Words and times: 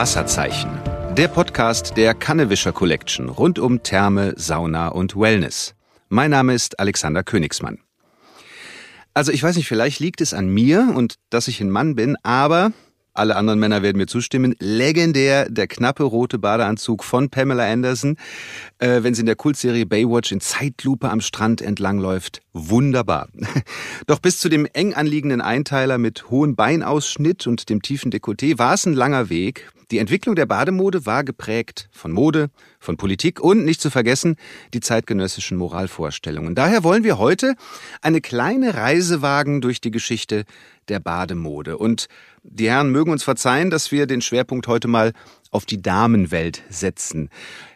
Wasserzeichen. 0.00 0.70
Der 1.14 1.28
Podcast 1.28 1.94
der 1.98 2.14
Kannewischer 2.14 2.72
Collection 2.72 3.28
rund 3.28 3.58
um 3.58 3.82
Therme, 3.82 4.32
Sauna 4.34 4.88
und 4.88 5.14
Wellness. 5.14 5.74
Mein 6.08 6.30
Name 6.30 6.54
ist 6.54 6.80
Alexander 6.80 7.22
Königsmann. 7.22 7.80
Also 9.12 9.30
ich 9.30 9.42
weiß 9.42 9.56
nicht, 9.56 9.68
vielleicht 9.68 10.00
liegt 10.00 10.22
es 10.22 10.32
an 10.32 10.48
mir 10.48 10.90
und 10.96 11.16
dass 11.28 11.48
ich 11.48 11.60
ein 11.60 11.68
Mann 11.68 11.96
bin, 11.96 12.16
aber 12.22 12.72
alle 13.14 13.36
anderen 13.36 13.58
Männer 13.58 13.82
werden 13.82 13.96
mir 13.96 14.06
zustimmen, 14.06 14.54
legendär 14.58 15.48
der 15.50 15.66
knappe 15.66 16.04
rote 16.04 16.38
Badeanzug 16.38 17.04
von 17.04 17.30
Pamela 17.30 17.70
Anderson, 17.70 18.16
äh, 18.78 19.02
wenn 19.02 19.14
sie 19.14 19.20
in 19.20 19.26
der 19.26 19.36
Kultserie 19.36 19.86
Baywatch 19.86 20.32
in 20.32 20.40
Zeitlupe 20.40 21.10
am 21.10 21.20
Strand 21.20 21.62
entlangläuft. 21.62 22.42
Wunderbar. 22.52 23.28
Doch 24.06 24.18
bis 24.18 24.38
zu 24.38 24.48
dem 24.48 24.66
eng 24.72 24.94
anliegenden 24.94 25.40
Einteiler 25.40 25.98
mit 25.98 26.30
hohem 26.30 26.56
Beinausschnitt 26.56 27.46
und 27.46 27.68
dem 27.68 27.82
tiefen 27.82 28.10
Dekolleté 28.10 28.58
war 28.58 28.74
es 28.74 28.86
ein 28.86 28.94
langer 28.94 29.30
Weg. 29.30 29.70
Die 29.90 29.98
Entwicklung 29.98 30.36
der 30.36 30.46
Bademode 30.46 31.04
war 31.04 31.24
geprägt 31.24 31.88
von 31.90 32.12
Mode, 32.12 32.50
von 32.80 32.96
Politik 32.96 33.38
und 33.38 33.64
nicht 33.64 33.80
zu 33.80 33.90
vergessen 33.90 34.36
die 34.74 34.80
zeitgenössischen 34.80 35.56
Moralvorstellungen. 35.58 36.54
Daher 36.54 36.82
wollen 36.82 37.04
wir 37.04 37.18
heute 37.18 37.54
eine 38.00 38.20
kleine 38.20 38.74
Reise 38.74 39.22
wagen 39.22 39.60
durch 39.60 39.80
die 39.80 39.90
Geschichte 39.90 40.44
der 40.88 40.98
Bademode. 40.98 41.78
Und 41.78 42.08
die 42.42 42.68
Herren 42.68 42.90
mögen 42.90 43.12
uns 43.12 43.22
verzeihen, 43.22 43.70
dass 43.70 43.92
wir 43.92 44.06
den 44.06 44.22
Schwerpunkt 44.22 44.66
heute 44.66 44.88
mal 44.88 45.12
auf 45.50 45.66
die 45.66 45.82
Damenwelt 45.82 46.62
setzen. 46.70 47.28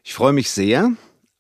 Ich 0.02 0.14
freue 0.14 0.32
mich 0.32 0.50
sehr, 0.50 0.92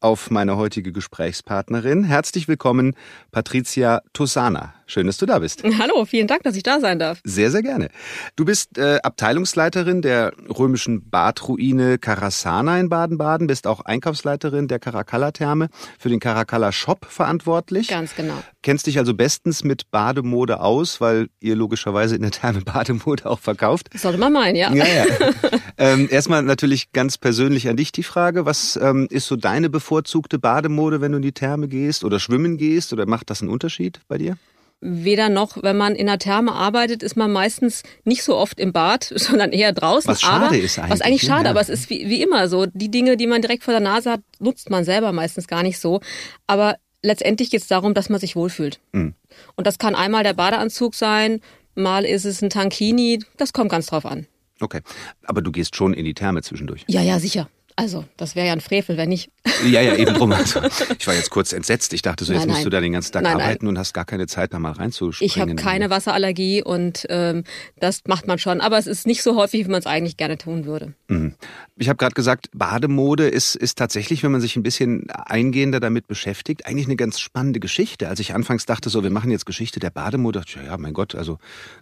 auf 0.04 0.30
meine 0.30 0.58
heutige 0.58 0.92
Gesprächspartnerin. 0.92 2.04
Herzlich 2.04 2.46
willkommen, 2.46 2.94
Patricia 3.32 4.02
Tosana. 4.12 4.74
Schön, 4.86 5.06
dass 5.06 5.16
du 5.16 5.26
da 5.26 5.38
bist. 5.38 5.62
Hallo, 5.78 6.04
vielen 6.04 6.26
Dank, 6.26 6.42
dass 6.42 6.56
ich 6.56 6.62
da 6.62 6.80
sein 6.80 6.98
darf. 6.98 7.20
Sehr, 7.24 7.50
sehr 7.50 7.62
gerne. 7.62 7.88
Du 8.36 8.44
bist 8.44 8.76
äh, 8.76 8.98
Abteilungsleiterin 9.02 10.02
der 10.02 10.32
römischen 10.48 11.08
Badruine 11.08 11.98
Karasana 11.98 12.78
in 12.78 12.88
Baden-Baden, 12.88 13.46
bist 13.46 13.66
auch 13.66 13.80
Einkaufsleiterin 13.80 14.68
der 14.68 14.78
Caracalla-Therme, 14.78 15.68
für 15.98 16.08
den 16.08 16.20
Caracalla-Shop 16.20 17.06
verantwortlich. 17.08 17.88
Ganz 17.88 18.14
genau. 18.14 18.34
Kennst 18.62 18.86
dich 18.86 18.98
also 18.98 19.14
bestens 19.14 19.64
mit 19.64 19.90
Bademode 19.90 20.60
aus, 20.60 21.00
weil 21.00 21.28
ihr 21.40 21.56
logischerweise 21.56 22.16
in 22.16 22.22
der 22.22 22.30
Therme 22.30 22.60
Bademode 22.60 23.26
auch 23.26 23.38
verkauft. 23.38 23.88
Das 23.92 24.02
sollte 24.02 24.18
man 24.18 24.32
meinen, 24.32 24.56
ja. 24.56 24.72
Ja, 24.72 24.86
ja. 24.86 25.04
ähm, 25.78 26.08
erstmal 26.10 26.42
natürlich 26.42 26.92
ganz 26.92 27.16
persönlich 27.16 27.68
an 27.68 27.76
dich 27.76 27.92
die 27.92 28.02
Frage, 28.02 28.44
was 28.44 28.76
ähm, 28.76 29.06
ist 29.10 29.26
so 29.26 29.36
deine 29.36 29.70
bevorzugte 29.70 30.38
Bademode, 30.38 31.00
wenn 31.00 31.12
du 31.12 31.16
in 31.16 31.22
die 31.22 31.32
Therme 31.32 31.68
gehst 31.68 32.04
oder 32.04 32.20
schwimmen 32.20 32.58
gehst 32.58 32.92
oder 32.92 33.06
macht 33.06 33.30
das 33.30 33.40
einen 33.40 33.50
Unterschied 33.50 34.00
bei 34.08 34.18
dir? 34.18 34.36
Weder 34.84 35.30
noch, 35.30 35.62
wenn 35.62 35.76
man 35.76 35.94
in 35.94 36.06
der 36.06 36.18
Therme 36.18 36.52
arbeitet, 36.52 37.02
ist 37.02 37.16
man 37.16 37.32
meistens 37.32 37.82
nicht 38.04 38.22
so 38.22 38.36
oft 38.36 38.60
im 38.60 38.72
Bad, 38.72 39.04
sondern 39.16 39.50
eher 39.50 39.72
draußen. 39.72 40.10
Was 40.10 40.20
schade 40.20 40.46
aber, 40.46 40.56
ist 40.56 40.78
eigentlich. 40.78 40.90
Was 40.92 41.00
eigentlich 41.00 41.22
schade, 41.22 41.44
ja. 41.44 41.50
aber 41.50 41.60
es 41.60 41.68
ist 41.70 41.90
wie, 41.90 42.08
wie 42.08 42.22
immer 42.22 42.48
so. 42.48 42.66
Die 42.66 42.90
Dinge, 42.90 43.16
die 43.16 43.26
man 43.26 43.42
direkt 43.42 43.64
vor 43.64 43.72
der 43.72 43.80
Nase 43.80 44.12
hat, 44.12 44.20
nutzt 44.38 44.70
man 44.70 44.84
selber 44.84 45.12
meistens 45.12 45.48
gar 45.48 45.62
nicht 45.62 45.78
so. 45.78 46.00
Aber 46.46 46.76
letztendlich 47.02 47.50
geht 47.50 47.62
es 47.62 47.66
darum, 47.66 47.94
dass 47.94 48.08
man 48.08 48.20
sich 48.20 48.36
wohlfühlt. 48.36 48.78
Mhm. 48.92 49.14
Und 49.56 49.66
das 49.66 49.78
kann 49.78 49.94
einmal 49.94 50.22
der 50.22 50.34
Badeanzug 50.34 50.94
sein, 50.94 51.40
mal 51.74 52.04
ist 52.04 52.24
es 52.24 52.42
ein 52.42 52.50
Tankini, 52.50 53.20
das 53.36 53.52
kommt 53.52 53.70
ganz 53.70 53.86
drauf 53.86 54.06
an. 54.06 54.26
Okay, 54.60 54.80
aber 55.24 55.42
du 55.42 55.50
gehst 55.50 55.74
schon 55.74 55.94
in 55.94 56.04
die 56.04 56.14
Therme 56.14 56.42
zwischendurch. 56.42 56.84
Ja, 56.86 57.02
ja, 57.02 57.18
sicher. 57.18 57.48
Also, 57.76 58.04
das 58.16 58.36
wäre 58.36 58.46
ja 58.46 58.52
ein 58.52 58.60
Frevel, 58.60 58.96
wenn 58.96 59.08
nicht. 59.08 59.30
Ja, 59.66 59.80
ja, 59.80 59.96
eben 59.96 60.14
drum. 60.14 60.30
Also, 60.32 60.60
ich 60.98 61.06
war 61.06 61.14
jetzt 61.14 61.30
kurz 61.30 61.52
entsetzt. 61.52 61.92
Ich 61.92 62.02
dachte 62.02 62.24
so, 62.24 62.32
jetzt 62.32 62.42
Nein, 62.42 62.48
musst 62.48 62.58
nein. 62.58 62.64
du 62.64 62.70
da 62.70 62.80
den 62.80 62.92
ganzen 62.92 63.12
Tag 63.12 63.22
Nein, 63.24 63.34
arbeiten 63.34 63.66
und 63.66 63.76
hast 63.78 63.92
gar 63.92 64.04
keine 64.04 64.28
Zeit, 64.28 64.54
da 64.54 64.60
mal 64.60 64.72
reinzuspringen. 64.72 65.28
Ich 65.28 65.40
habe 65.40 65.54
keine 65.56 65.90
Wasserallergie 65.90 66.62
und 66.62 67.04
ähm, 67.08 67.42
das 67.80 68.02
macht 68.06 68.28
man 68.28 68.38
schon. 68.38 68.60
Aber 68.60 68.78
es 68.78 68.86
ist 68.86 69.06
nicht 69.06 69.22
so 69.22 69.34
häufig, 69.36 69.66
wie 69.66 69.70
man 69.70 69.80
es 69.80 69.86
eigentlich 69.86 70.16
gerne 70.16 70.38
tun 70.38 70.66
würde. 70.66 70.94
Mhm. 71.08 71.34
Ich 71.76 71.88
habe 71.88 71.96
gerade 71.96 72.14
gesagt, 72.14 72.48
Bademode 72.54 73.26
ist, 73.26 73.56
ist 73.56 73.76
tatsächlich, 73.76 74.22
wenn 74.22 74.30
man 74.30 74.40
sich 74.40 74.54
ein 74.54 74.62
bisschen 74.62 75.10
eingehender 75.10 75.80
damit 75.80 76.06
beschäftigt, 76.06 76.66
eigentlich 76.66 76.86
eine 76.86 76.96
ganz 76.96 77.18
spannende 77.18 77.58
Geschichte. 77.58 78.08
Als 78.08 78.20
ich 78.20 78.34
anfangs 78.34 78.66
dachte, 78.66 78.88
so, 78.88 79.02
wir 79.02 79.10
machen 79.10 79.32
jetzt 79.32 79.46
Geschichte 79.46 79.80
der 79.80 79.90
Bademode, 79.90 80.38
dachte 80.38 80.60
ich, 80.60 80.66
ja, 80.66 80.76
mein 80.76 80.92
Gott, 80.92 81.16
also 81.16 81.38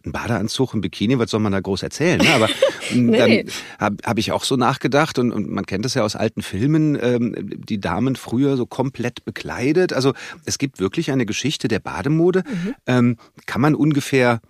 ein 0.06 0.12
Badeanzug, 0.12 0.72
ein 0.72 0.80
Bikini, 0.80 1.18
was 1.18 1.30
soll 1.30 1.40
man 1.40 1.52
da 1.52 1.60
groß 1.60 1.82
erzählen? 1.82 2.18
Ne? 2.18 2.32
Aber 2.32 2.48
Nee, 2.94 3.44
dann 3.44 3.52
habe 3.78 3.96
hab 4.04 4.18
ich 4.18 4.32
auch 4.32 4.44
so 4.44 4.56
nachgedacht 4.56 5.18
und, 5.18 5.32
und 5.32 5.50
man 5.50 5.66
kennt 5.66 5.81
das 5.82 5.94
ja 5.94 6.02
aus 6.02 6.16
alten 6.16 6.42
Filmen, 6.42 6.98
ähm, 7.00 7.34
die 7.38 7.80
Damen 7.80 8.16
früher 8.16 8.56
so 8.56 8.66
komplett 8.66 9.24
bekleidet. 9.24 9.92
Also 9.92 10.14
es 10.44 10.58
gibt 10.58 10.80
wirklich 10.80 11.10
eine 11.10 11.26
Geschichte 11.26 11.68
der 11.68 11.80
Bademode. 11.80 12.44
Mhm. 12.46 12.74
Ähm, 12.86 13.16
kann 13.46 13.60
man 13.60 13.74
ungefähr 13.74 14.40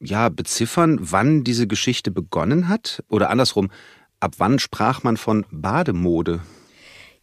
ja 0.00 0.28
beziffern, 0.28 0.98
wann 1.00 1.44
diese 1.44 1.66
Geschichte 1.66 2.10
begonnen 2.10 2.68
hat? 2.68 3.02
Oder 3.08 3.30
andersrum, 3.30 3.70
ab 4.20 4.34
wann 4.38 4.58
sprach 4.58 5.02
man 5.02 5.16
von 5.16 5.44
Bademode? 5.50 6.40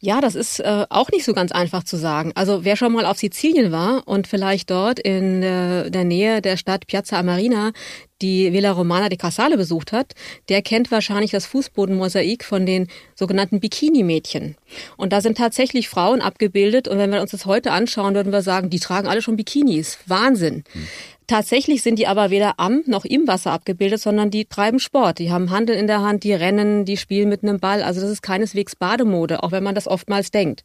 Ja, 0.05 0.19
das 0.19 0.35
ist 0.35 0.59
äh, 0.59 0.85
auch 0.89 1.11
nicht 1.11 1.23
so 1.23 1.33
ganz 1.33 1.53
einfach 1.53 1.85
zu 1.85 1.95
sagen. 1.95 2.33
Also 2.35 2.65
wer 2.65 2.75
schon 2.75 2.91
mal 2.91 3.05
auf 3.05 3.19
Sizilien 3.19 3.71
war 3.71 4.05
und 4.05 4.27
vielleicht 4.27 4.69
dort 4.69 4.99
in 4.99 5.41
äh, 5.41 5.89
der 5.89 6.03
Nähe 6.03 6.41
der 6.41 6.57
Stadt 6.57 6.87
Piazza 6.87 7.15
Armerina 7.15 7.71
die 8.23 8.53
Villa 8.53 8.71
Romana 8.71 9.09
di 9.09 9.17
Casale 9.17 9.57
besucht 9.57 9.91
hat, 9.91 10.13
der 10.49 10.61
kennt 10.61 10.89
wahrscheinlich 10.89 11.31
das 11.31 11.45
Fußbodenmosaik 11.45 12.43
von 12.43 12.65
den 12.65 12.87
sogenannten 13.13 13.59
Bikini-Mädchen. 13.59 14.55
Und 14.97 15.13
da 15.13 15.21
sind 15.21 15.37
tatsächlich 15.37 15.89
Frauen 15.89 16.21
abgebildet. 16.21 16.87
Und 16.87 16.97
wenn 16.97 17.11
wir 17.11 17.21
uns 17.21 17.31
das 17.31 17.45
heute 17.45 17.71
anschauen, 17.71 18.15
würden 18.15 18.31
wir 18.31 18.41
sagen, 18.41 18.69
die 18.69 18.79
tragen 18.79 19.07
alle 19.07 19.21
schon 19.21 19.35
Bikinis. 19.35 19.99
Wahnsinn. 20.07 20.63
Tatsächlich 21.33 21.81
sind 21.81 21.97
die 21.97 22.05
aber 22.05 22.29
weder 22.29 22.59
am 22.59 22.83
noch 22.85 23.05
im 23.05 23.27
Wasser 23.27 23.53
abgebildet, 23.53 23.99
sondern 23.99 24.29
die 24.29 24.45
treiben 24.45 24.77
Sport. 24.77 25.17
Die 25.17 25.31
haben 25.31 25.49
Handel 25.49 25.75
in 25.75 25.87
der 25.87 26.01
Hand, 26.01 26.23
die 26.23 26.33
rennen, 26.33 26.85
die 26.85 26.95
spielen 26.95 27.27
mit 27.27 27.41
einem 27.41 27.59
Ball. 27.59 27.81
Also 27.81 28.01
das 28.01 28.11
ist 28.11 28.21
keineswegs 28.21 28.75
Bademode, 28.75 29.41
auch 29.41 29.51
wenn 29.51 29.63
man 29.63 29.73
das 29.73 29.87
oftmals 29.87 30.29
denkt. 30.29 30.63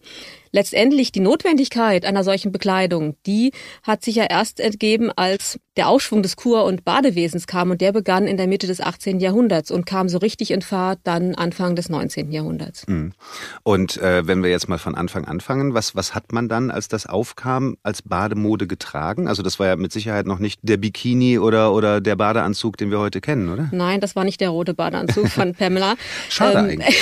Letztendlich 0.53 1.11
die 1.11 1.21
Notwendigkeit 1.21 2.05
einer 2.05 2.23
solchen 2.23 2.53
Bekleidung, 2.53 3.17
die 3.25 3.53
hat 3.83 4.05
sich 4.05 4.17
ja 4.17 4.25
erst 4.25 4.61
entgeben, 4.61 5.11
als 5.11 5.59
der 5.79 5.89
Aufschwung 5.89 6.23
des 6.23 6.37
Kur- 6.37 6.65
und 6.65 6.85
Badewesens 6.85 7.47
kam 7.47 7.71
und 7.71 7.81
der 7.81 7.93
begann 7.93 8.27
in 8.27 8.37
der 8.37 8.49
Mitte 8.49 8.67
des 8.67 8.81
18. 8.81 9.21
Jahrhunderts 9.21 9.71
und 9.71 9.87
kam 9.87 10.09
so 10.09 10.19
richtig 10.19 10.51
in 10.51 10.61
Fahrt 10.61 10.99
dann 11.05 11.35
Anfang 11.35 11.77
des 11.77 11.89
19. 11.89 12.33
Jahrhunderts. 12.33 12.87
Mhm. 12.89 13.13
Und 13.63 13.97
äh, 13.99 14.27
wenn 14.27 14.43
wir 14.43 14.51
jetzt 14.51 14.69
mal 14.69 14.79
von 14.79 14.95
Anfang 14.95 15.25
anfangen, 15.25 15.75
was, 15.75 15.95
was 15.95 16.15
hat 16.15 16.33
man 16.33 16.49
dann, 16.49 16.71
als 16.71 16.89
das 16.89 17.07
aufkam, 17.07 17.77
als 17.83 18.03
Bademode 18.03 18.67
getragen? 18.67 19.29
Also 19.29 19.43
das 19.43 19.59
war 19.61 19.69
ja 19.69 19.77
mit 19.77 19.93
Sicherheit 19.93 20.27
noch 20.27 20.41
nicht 20.41 20.58
der 20.63 20.77
Bikini 20.77 21.39
oder, 21.39 21.73
oder 21.73 22.01
der 22.01 22.17
Badeanzug, 22.17 22.77
den 22.77 22.91
wir 22.91 22.99
heute 22.99 23.21
kennen, 23.21 23.49
oder? 23.49 23.69
Nein, 23.73 24.01
das 24.01 24.17
war 24.17 24.25
nicht 24.25 24.41
der 24.41 24.51
rote 24.51 24.75
Badeanzug 24.75 25.29
von 25.31 25.55
Pamela. 25.55 25.95
Schade 26.29 26.59
Ähm, 26.59 26.65
eigentlich. 26.81 26.97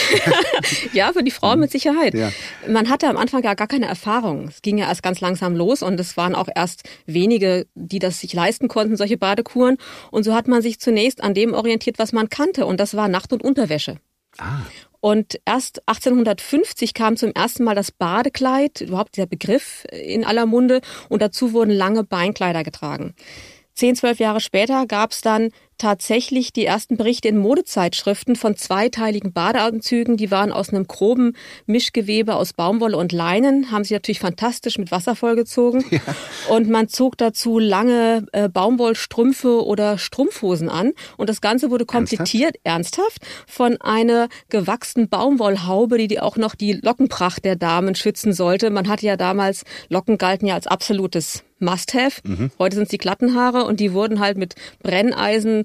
ja, 0.93 1.13
für 1.13 1.23
die 1.23 1.31
Frau 1.31 1.57
mit 1.57 1.71
Sicherheit. 1.71 2.15
Ja. 2.15 2.31
Man 2.69 2.89
hatte 2.89 3.09
am 3.09 3.17
Anfang 3.17 3.43
gar, 3.43 3.57
gar 3.57 3.67
keine 3.67 3.87
Erfahrung. 3.87 4.49
Es 4.49 4.63
ging 4.63 4.79
ja 4.79 4.89
erst 4.89 5.03
ganz 5.03 5.21
langsam 5.21 5.57
los 5.57 5.83
und 5.83 5.99
es 5.99 6.17
waren 6.17 6.35
auch 6.35 6.49
erst 6.55 6.83
wenige, 7.07 7.67
die 7.75 7.99
das 7.99 8.21
sich 8.21 8.33
leisten 8.33 8.69
konnten, 8.69 8.97
solche 8.97 9.17
Badekuren. 9.17 9.77
Und 10.11 10.25
so 10.25 10.35
hat 10.35 10.49
man 10.49 10.63
sich 10.63 10.81
zunächst 10.81 11.23
an 11.23 11.35
dem 11.35 11.55
orientiert, 11.55 11.99
was 11.99 12.13
man 12.13 12.29
kannte. 12.29 12.67
Und 12.67 12.81
das 12.81 12.97
war 12.97 13.09
Nacht- 13.09 13.33
und 13.33 13.43
Unterwäsche. 13.43 13.97
Ah, 14.39 14.61
Und 15.01 15.39
erst 15.45 15.87
1850 15.89 16.95
kam 16.95 17.17
zum 17.17 17.33
ersten 17.33 17.65
Mal 17.65 17.75
das 17.75 17.93
Badekleid, 17.93 18.81
überhaupt 18.81 19.17
dieser 19.17 19.27
Begriff 19.27 19.85
in 19.91 20.25
aller 20.25 20.47
Munde. 20.47 20.81
Und 21.09 21.23
dazu 21.23 21.53
wurden 21.53 21.71
lange 21.71 22.05
Beinkleider 22.05 22.65
getragen. 22.65 23.15
Zehn, 23.75 23.95
zwölf 23.95 24.19
Jahre 24.19 24.41
später 24.41 24.87
gab 24.87 25.13
es 25.13 25.21
dann 25.21 25.51
tatsächlich 25.79 26.53
die 26.53 26.65
ersten 26.65 26.97
Berichte 26.97 27.29
in 27.29 27.39
Modezeitschriften 27.39 28.37
von 28.37 28.57
zweiteiligen 28.57 29.33
Badeanzügen. 29.33 30.17
Die 30.17 30.31
waren 30.31 30.53
aus 30.53 30.71
einem 30.71 30.87
groben 30.87 31.35
Mischgewebe 31.67 32.35
aus 32.35 32.53
Baumwolle 32.53 32.97
und 32.97 33.13
Leinen, 33.13 33.71
haben 33.71 33.85
sich 33.85 33.93
natürlich 33.93 34.21
fantastisch 34.21 34.79
mit 34.79 34.91
Wasser 34.91 35.17
vollgezogen. 35.17 35.85
Und 36.49 36.69
man 36.69 36.89
zog 36.89 37.19
dazu 37.19 37.59
lange 37.59 38.27
äh, 38.33 38.49
Baumwollstrümpfe 38.49 39.65
oder 39.65 39.99
Strumpfhosen 39.99 40.69
an. 40.69 40.93
Und 41.17 41.29
das 41.29 41.41
Ganze 41.41 41.71
wurde 41.71 41.85
komplettiert, 41.85 42.57
ernsthaft, 42.65 43.23
von 43.47 43.81
einer 43.81 44.29
gewachsenen 44.49 45.09
Baumwollhaube, 45.09 45.99
die, 45.99 46.09
die 46.09 46.21
auch 46.21 46.37
noch 46.37 46.55
die 46.55 46.73
Lockenpracht 46.73 47.45
der 47.45 47.57
Damen 47.57 47.95
schützen 47.95 48.33
sollte. 48.33 48.71
Man 48.71 48.89
hatte 48.89 49.07
ja 49.07 49.17
damals, 49.17 49.65
Locken 49.89 50.19
galten 50.19 50.47
ja 50.47 50.55
als 50.55 50.67
absolutes 50.67 51.45
Must-have. 51.59 52.21
Heute 52.59 52.77
sind 52.77 52.85
es 52.85 52.91
die 52.91 52.99
glatten 52.99 53.35
Haare 53.35 53.65
und 53.65 53.81
die 53.81 53.93
wurden 53.93 54.21
halt 54.21 54.37
mit 54.37 54.55
Brenneisen 54.83 55.65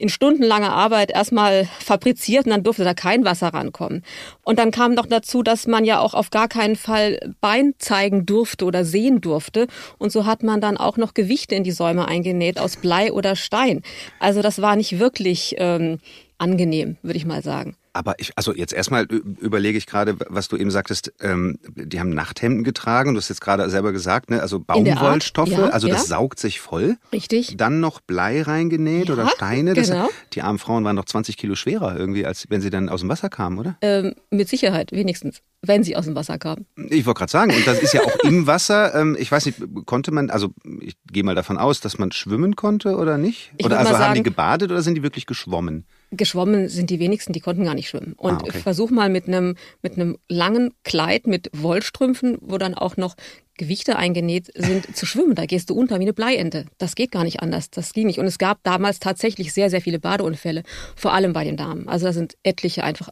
in 0.00 0.08
stundenlanger 0.08 0.72
Arbeit 0.72 1.10
erstmal 1.10 1.66
fabriziert 1.78 2.46
und 2.46 2.52
dann 2.52 2.62
durfte 2.62 2.84
da 2.84 2.94
kein 2.94 3.24
Wasser 3.26 3.48
rankommen. 3.48 4.02
Und 4.42 4.58
dann 4.58 4.70
kam 4.70 4.94
noch 4.94 5.04
dazu, 5.04 5.42
dass 5.42 5.66
man 5.66 5.84
ja 5.84 6.00
auch 6.00 6.14
auf 6.14 6.30
gar 6.30 6.48
keinen 6.48 6.76
Fall 6.76 7.20
Bein 7.42 7.74
zeigen 7.78 8.24
durfte 8.24 8.64
oder 8.64 8.86
sehen 8.86 9.20
durfte. 9.20 9.66
Und 9.98 10.10
so 10.10 10.24
hat 10.24 10.42
man 10.42 10.62
dann 10.62 10.78
auch 10.78 10.96
noch 10.96 11.12
Gewichte 11.12 11.54
in 11.54 11.64
die 11.64 11.70
Säume 11.70 12.08
eingenäht 12.08 12.58
aus 12.58 12.76
Blei 12.76 13.12
oder 13.12 13.36
Stein. 13.36 13.82
Also 14.18 14.40
das 14.40 14.62
war 14.62 14.74
nicht 14.74 14.98
wirklich 14.98 15.56
ähm, 15.58 15.98
angenehm, 16.38 16.96
würde 17.02 17.18
ich 17.18 17.26
mal 17.26 17.42
sagen. 17.42 17.76
Aber 17.92 18.14
ich, 18.18 18.32
also 18.36 18.54
jetzt 18.54 18.72
erstmal 18.72 19.04
überlege 19.04 19.76
ich 19.76 19.86
gerade, 19.86 20.16
was 20.28 20.48
du 20.48 20.56
eben 20.56 20.70
sagtest, 20.70 21.12
ähm, 21.20 21.58
die 21.74 21.98
haben 21.98 22.10
Nachthemden 22.10 22.62
getragen, 22.62 23.14
du 23.14 23.18
hast 23.18 23.28
jetzt 23.28 23.40
gerade 23.40 23.68
selber 23.68 23.92
gesagt, 23.92 24.30
ne? 24.30 24.40
also 24.40 24.60
Baumwollstoffe, 24.60 25.50
ja, 25.50 25.70
also 25.70 25.88
das 25.88 26.08
ja. 26.08 26.16
saugt 26.16 26.38
sich 26.38 26.60
voll. 26.60 26.96
Richtig. 27.12 27.56
Dann 27.56 27.80
noch 27.80 28.00
Blei 28.00 28.42
reingenäht 28.42 29.08
ja, 29.08 29.14
oder 29.14 29.28
Steine. 29.28 29.74
Das 29.74 29.90
genau. 29.90 30.08
die 30.32 30.42
armen 30.42 30.58
Frauen 30.58 30.84
waren 30.84 30.94
noch 30.94 31.04
20 31.04 31.36
Kilo 31.36 31.56
schwerer 31.56 31.96
irgendwie, 31.96 32.24
als 32.24 32.46
wenn 32.48 32.60
sie 32.60 32.70
dann 32.70 32.88
aus 32.88 33.00
dem 33.00 33.08
Wasser 33.08 33.28
kamen, 33.28 33.58
oder? 33.58 33.76
Ähm, 33.80 34.14
mit 34.30 34.48
Sicherheit, 34.48 34.92
wenigstens, 34.92 35.42
wenn 35.62 35.82
sie 35.82 35.96
aus 35.96 36.04
dem 36.04 36.14
Wasser 36.14 36.38
kamen. 36.38 36.66
Ich 36.90 37.06
wollte 37.06 37.18
gerade 37.18 37.32
sagen, 37.32 37.52
und 37.52 37.66
das 37.66 37.80
ist 37.80 37.92
ja 37.92 38.02
auch 38.02 38.18
im 38.20 38.46
Wasser, 38.46 38.94
ähm, 38.94 39.16
ich 39.18 39.32
weiß 39.32 39.46
nicht, 39.46 39.58
konnte 39.86 40.12
man, 40.12 40.30
also 40.30 40.50
ich 40.80 40.94
gehe 41.10 41.24
mal 41.24 41.34
davon 41.34 41.58
aus, 41.58 41.80
dass 41.80 41.98
man 41.98 42.12
schwimmen 42.12 42.54
konnte 42.54 42.96
oder 42.96 43.18
nicht? 43.18 43.52
Ich 43.56 43.66
oder 43.66 43.78
also 43.78 43.92
sagen, 43.92 44.04
haben 44.04 44.14
die 44.14 44.22
gebadet 44.22 44.70
oder 44.70 44.82
sind 44.82 44.94
die 44.94 45.02
wirklich 45.02 45.26
geschwommen? 45.26 45.86
geschwommen 46.10 46.68
sind 46.68 46.90
die 46.90 46.98
wenigsten, 46.98 47.32
die 47.32 47.40
konnten 47.40 47.64
gar 47.64 47.74
nicht 47.74 47.88
schwimmen. 47.90 48.14
Und 48.16 48.34
ah, 48.34 48.44
okay. 48.44 48.58
versuch 48.58 48.90
mal 48.90 49.08
mit 49.08 49.28
einem 49.28 49.56
mit 49.82 49.94
einem 49.94 50.16
langen 50.28 50.72
Kleid 50.84 51.26
mit 51.26 51.50
Wollstrümpfen, 51.52 52.38
wo 52.40 52.58
dann 52.58 52.74
auch 52.74 52.96
noch 52.96 53.16
Gewichte 53.60 53.96
eingenäht 53.96 54.50
sind, 54.54 54.96
zu 54.96 55.04
schwimmen. 55.04 55.34
Da 55.34 55.44
gehst 55.44 55.68
du 55.68 55.74
unter 55.74 55.98
wie 55.98 56.04
eine 56.04 56.14
Bleiente. 56.14 56.64
Das 56.78 56.94
geht 56.94 57.10
gar 57.10 57.24
nicht 57.24 57.40
anders. 57.40 57.68
Das 57.68 57.92
ging 57.92 58.06
nicht. 58.06 58.18
Und 58.18 58.24
es 58.24 58.38
gab 58.38 58.62
damals 58.62 59.00
tatsächlich 59.00 59.52
sehr, 59.52 59.68
sehr 59.68 59.82
viele 59.82 59.98
Badeunfälle, 59.98 60.62
vor 60.96 61.12
allem 61.12 61.34
bei 61.34 61.44
den 61.44 61.58
Damen. 61.58 61.86
Also 61.86 62.06
da 62.06 62.14
sind 62.14 62.38
etliche 62.42 62.84
einfach 62.84 63.10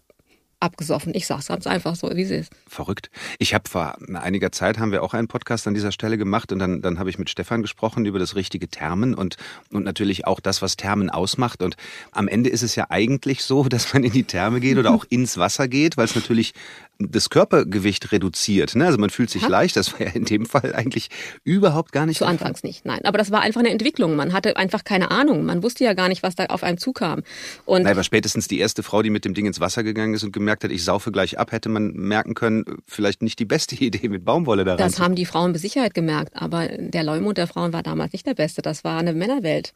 abgesoffen. 0.60 1.14
Ich 1.14 1.26
sag's 1.26 1.46
ganz 1.46 1.66
einfach 1.66 1.94
so, 1.94 2.10
wie 2.14 2.22
es 2.22 2.31
ist. 2.31 2.52
Verrückt. 2.66 3.10
Ich 3.38 3.55
habe 3.55 3.69
vor 3.69 3.96
einiger 4.14 4.52
Zeit 4.52 4.78
haben 4.78 4.93
wir 4.93 5.02
auch 5.02 5.14
einen 5.14 5.28
Podcast 5.28 5.66
an 5.66 5.75
dieser 5.75 5.93
Stelle 5.93 6.19
gemacht 6.19 6.52
und 6.52 6.58
dann, 6.58 6.82
dann 6.82 6.99
habe 6.99 7.10
ich 7.10 7.19
mit 7.19 7.31
Stefan 7.31 7.62
gesprochen 7.62 8.06
über 8.06 8.19
das 8.19 8.34
richtige 8.34 8.69
Thermen 8.69 9.14
und, 9.14 9.37
und 9.72 9.84
natürlich 9.84 10.26
auch 10.26 10.40
das, 10.40 10.62
was 10.62 10.76
Thermen 10.76 11.10
ausmacht. 11.10 11.62
Und 11.62 11.76
am 12.12 12.28
Ende 12.28 12.50
ist 12.50 12.62
es 12.62 12.75
ja 12.75 12.87
eigentlich 12.88 13.43
so, 13.43 13.64
dass 13.69 13.93
man 13.94 14.05
in 14.05 14.12
die 14.12 14.25
Therme 14.25 14.60
geht 14.60 14.78
oder 14.78 14.93
auch 14.93 15.05
ins 15.08 15.38
Wasser 15.38 15.69
geht, 15.69 15.96
weil 15.96 16.06
es 16.06 16.14
natürlich 16.14 16.55
das 16.98 17.30
Körpergewicht 17.30 18.10
reduziert. 18.10 18.74
Ne? 18.74 18.86
Also 18.86 18.98
man 18.98 19.10
fühlt 19.10 19.30
sich 19.30 19.44
ha? 19.44 19.48
leicht. 19.48 19.76
Das 19.76 19.92
war 19.92 20.06
ja 20.06 20.12
in 20.12 20.24
dem 20.24 20.46
Fall 20.46 20.74
eigentlich 20.74 21.08
überhaupt 21.44 21.92
gar 21.92 22.06
nicht. 22.06 22.18
Zu 22.18 22.26
Anfangs 22.26 22.64
nicht, 22.64 22.84
nein. 22.84 23.00
Aber 23.04 23.18
das 23.18 23.30
war 23.30 23.40
einfach 23.40 23.60
eine 23.60 23.70
Entwicklung. 23.70 24.16
Man 24.16 24.32
hatte 24.32 24.56
einfach 24.56 24.82
keine 24.82 25.12
Ahnung. 25.12 25.44
Man 25.44 25.62
wusste 25.62 25.84
ja 25.84 25.94
gar 25.94 26.08
nicht, 26.08 26.24
was 26.24 26.34
da 26.34 26.46
auf 26.46 26.64
einen 26.64 26.78
zukam. 26.78 27.22
Und 27.64 27.82
Nein, 27.82 27.92
aber 27.92 28.02
spätestens 28.02 28.48
die 28.48 28.58
erste 28.58 28.82
Frau, 28.82 29.02
die 29.02 29.10
mit 29.10 29.24
dem 29.24 29.34
Ding 29.34 29.46
ins 29.46 29.60
Wasser 29.60 29.84
gegangen 29.84 30.14
ist 30.14 30.24
und 30.24 30.32
gemerkt 30.32 30.64
hat, 30.64 30.72
ich 30.72 30.84
saufe 30.84 31.12
gleich 31.12 31.38
ab, 31.38 31.52
hätte 31.52 31.68
man 31.68 31.92
merken 31.92 32.34
können, 32.34 32.64
vielleicht 32.86 33.22
nicht 33.22 33.38
die 33.38 33.44
beste 33.44 33.74
Idee 33.82 34.08
mit 34.08 34.24
Baumwolle 34.24 34.64
da 34.64 34.72
rein. 34.72 34.78
Das 34.78 34.98
haben 34.98 35.14
die 35.14 35.26
Frauen 35.26 35.52
mit 35.52 35.60
Sicherheit 35.60 35.94
gemerkt. 35.94 36.34
Aber 36.34 36.66
der 36.66 37.04
Leumund 37.04 37.38
der 37.38 37.46
Frauen 37.46 37.72
war 37.72 37.84
damals 37.84 38.12
nicht 38.12 38.26
der 38.26 38.34
beste. 38.34 38.60
Das 38.60 38.82
war 38.82 38.98
eine 38.98 39.12
Männerwelt. 39.12 39.72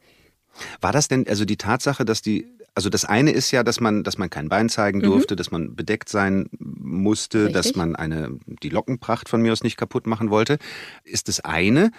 War 0.81 0.93
das 0.93 1.09
denn 1.09 1.27
also 1.29 1.45
die 1.45 1.57
Tatsache, 1.57 2.05
dass 2.05 2.23
die 2.23 2.47
also 2.75 2.89
das 2.89 3.05
eine 3.05 3.33
ist 3.33 3.51
ja, 3.51 3.63
dass 3.63 3.81
man, 3.81 4.03
dass 4.03 4.17
man 4.17 4.31
kein 4.31 4.49
Bein 4.49 4.69
zeigen 4.69 5.01
mhm. 5.01 5.03
durfte, 5.03 5.35
mhm. 5.35 5.37
dass 5.37 5.51
man 5.51 5.77
bedeckt 5.77 6.09
sein 6.09 6.49
musste, 6.59 7.47
Richtig. 7.47 7.55
dass 7.55 7.77
man 7.77 7.97
eine 7.97 8.39
die 8.47 8.71
Lockenpracht 8.71 9.29
von 9.29 9.43
mir 9.43 9.53
aus 9.53 9.63
nicht 9.63 9.77
kaputt 9.77 10.07
machen 10.07 10.31
wollte, 10.31 10.59
ist 11.05 11.29
das 11.29 11.41
eine. 11.41 11.91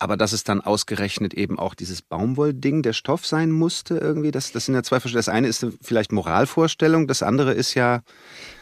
Aber 0.00 0.16
dass 0.16 0.32
es 0.32 0.44
dann 0.44 0.60
ausgerechnet 0.60 1.34
eben 1.34 1.58
auch 1.58 1.74
dieses 1.74 2.02
Baumwollding, 2.02 2.82
der 2.82 2.92
Stoff 2.92 3.26
sein 3.26 3.50
musste 3.50 3.98
irgendwie, 3.98 4.30
das, 4.30 4.52
das 4.52 4.66
sind 4.66 4.76
ja 4.76 4.84
zwei 4.84 5.00
verschiedene. 5.00 5.18
Das 5.18 5.28
eine 5.28 5.48
ist 5.48 5.66
vielleicht 5.82 6.12
Moralvorstellung, 6.12 7.08
das 7.08 7.24
andere 7.24 7.52
ist 7.52 7.74
ja. 7.74 8.02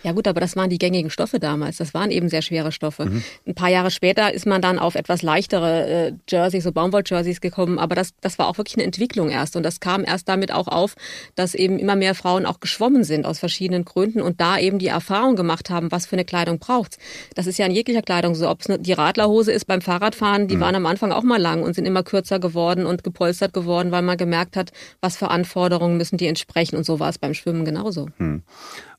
Ja 0.02 0.12
gut, 0.12 0.28
aber 0.28 0.40
das 0.40 0.56
waren 0.56 0.70
die 0.70 0.78
gängigen 0.78 1.10
Stoffe 1.10 1.38
damals. 1.38 1.76
Das 1.76 1.92
waren 1.92 2.10
eben 2.10 2.28
sehr 2.28 2.40
schwere 2.40 2.72
Stoffe. 2.72 3.06
Mhm. 3.06 3.22
Ein 3.46 3.54
paar 3.54 3.68
Jahre 3.68 3.90
später 3.90 4.32
ist 4.32 4.46
man 4.46 4.62
dann 4.62 4.78
auf 4.78 4.94
etwas 4.94 5.22
leichtere 5.22 5.86
äh, 5.86 6.12
Jerseys, 6.28 6.64
so 6.64 6.72
Baumwoll-Jerseys 6.72 7.40
gekommen. 7.40 7.78
Aber 7.78 7.94
das, 7.94 8.12
das 8.20 8.38
war 8.38 8.46
auch 8.48 8.56
wirklich 8.56 8.76
eine 8.76 8.84
Entwicklung 8.84 9.28
erst. 9.28 9.56
Und 9.56 9.62
das 9.62 9.80
kam 9.80 10.04
erst 10.04 10.28
damit 10.28 10.52
auch 10.52 10.68
auf, 10.68 10.94
dass 11.34 11.54
eben 11.54 11.78
immer 11.78 11.96
mehr 11.96 12.14
Frauen 12.14 12.46
auch 12.46 12.60
geschwommen 12.60 13.04
sind 13.04 13.26
aus 13.26 13.40
verschiedenen 13.40 13.84
Gründen 13.84 14.22
und 14.22 14.40
da 14.40 14.58
eben 14.58 14.78
die 14.78 14.86
Erfahrung 14.86 15.36
gemacht 15.36 15.68
haben, 15.68 15.92
was 15.92 16.06
für 16.06 16.14
eine 16.14 16.24
Kleidung 16.24 16.60
braucht's. 16.60 16.98
Das 17.34 17.46
ist 17.46 17.58
ja 17.58 17.66
in 17.66 17.72
jeglicher 17.72 18.02
Kleidung 18.02 18.34
so. 18.34 18.48
Ob 18.48 18.60
es 18.60 18.78
die 18.80 18.92
Radlerhose 18.92 19.52
ist 19.52 19.66
beim 19.66 19.82
Fahrradfahren, 19.82 20.48
die 20.48 20.56
mhm. 20.56 20.60
waren 20.60 20.74
am 20.76 20.86
Anfang 20.86 21.12
auch 21.12 21.25
mal 21.26 21.40
lang 21.40 21.62
und 21.62 21.74
sind 21.74 21.84
immer 21.84 22.02
kürzer 22.02 22.38
geworden 22.38 22.86
und 22.86 23.04
gepolstert 23.04 23.52
geworden, 23.52 23.90
weil 23.90 24.02
man 24.02 24.16
gemerkt 24.16 24.56
hat, 24.56 24.72
was 25.00 25.16
für 25.16 25.28
Anforderungen 25.28 25.96
müssen 25.96 26.16
die 26.16 26.26
entsprechen. 26.26 26.76
Und 26.76 26.84
so 26.84 27.00
war 27.00 27.10
es 27.10 27.18
beim 27.18 27.34
Schwimmen 27.34 27.64
genauso. 27.64 28.08
Hm. 28.16 28.42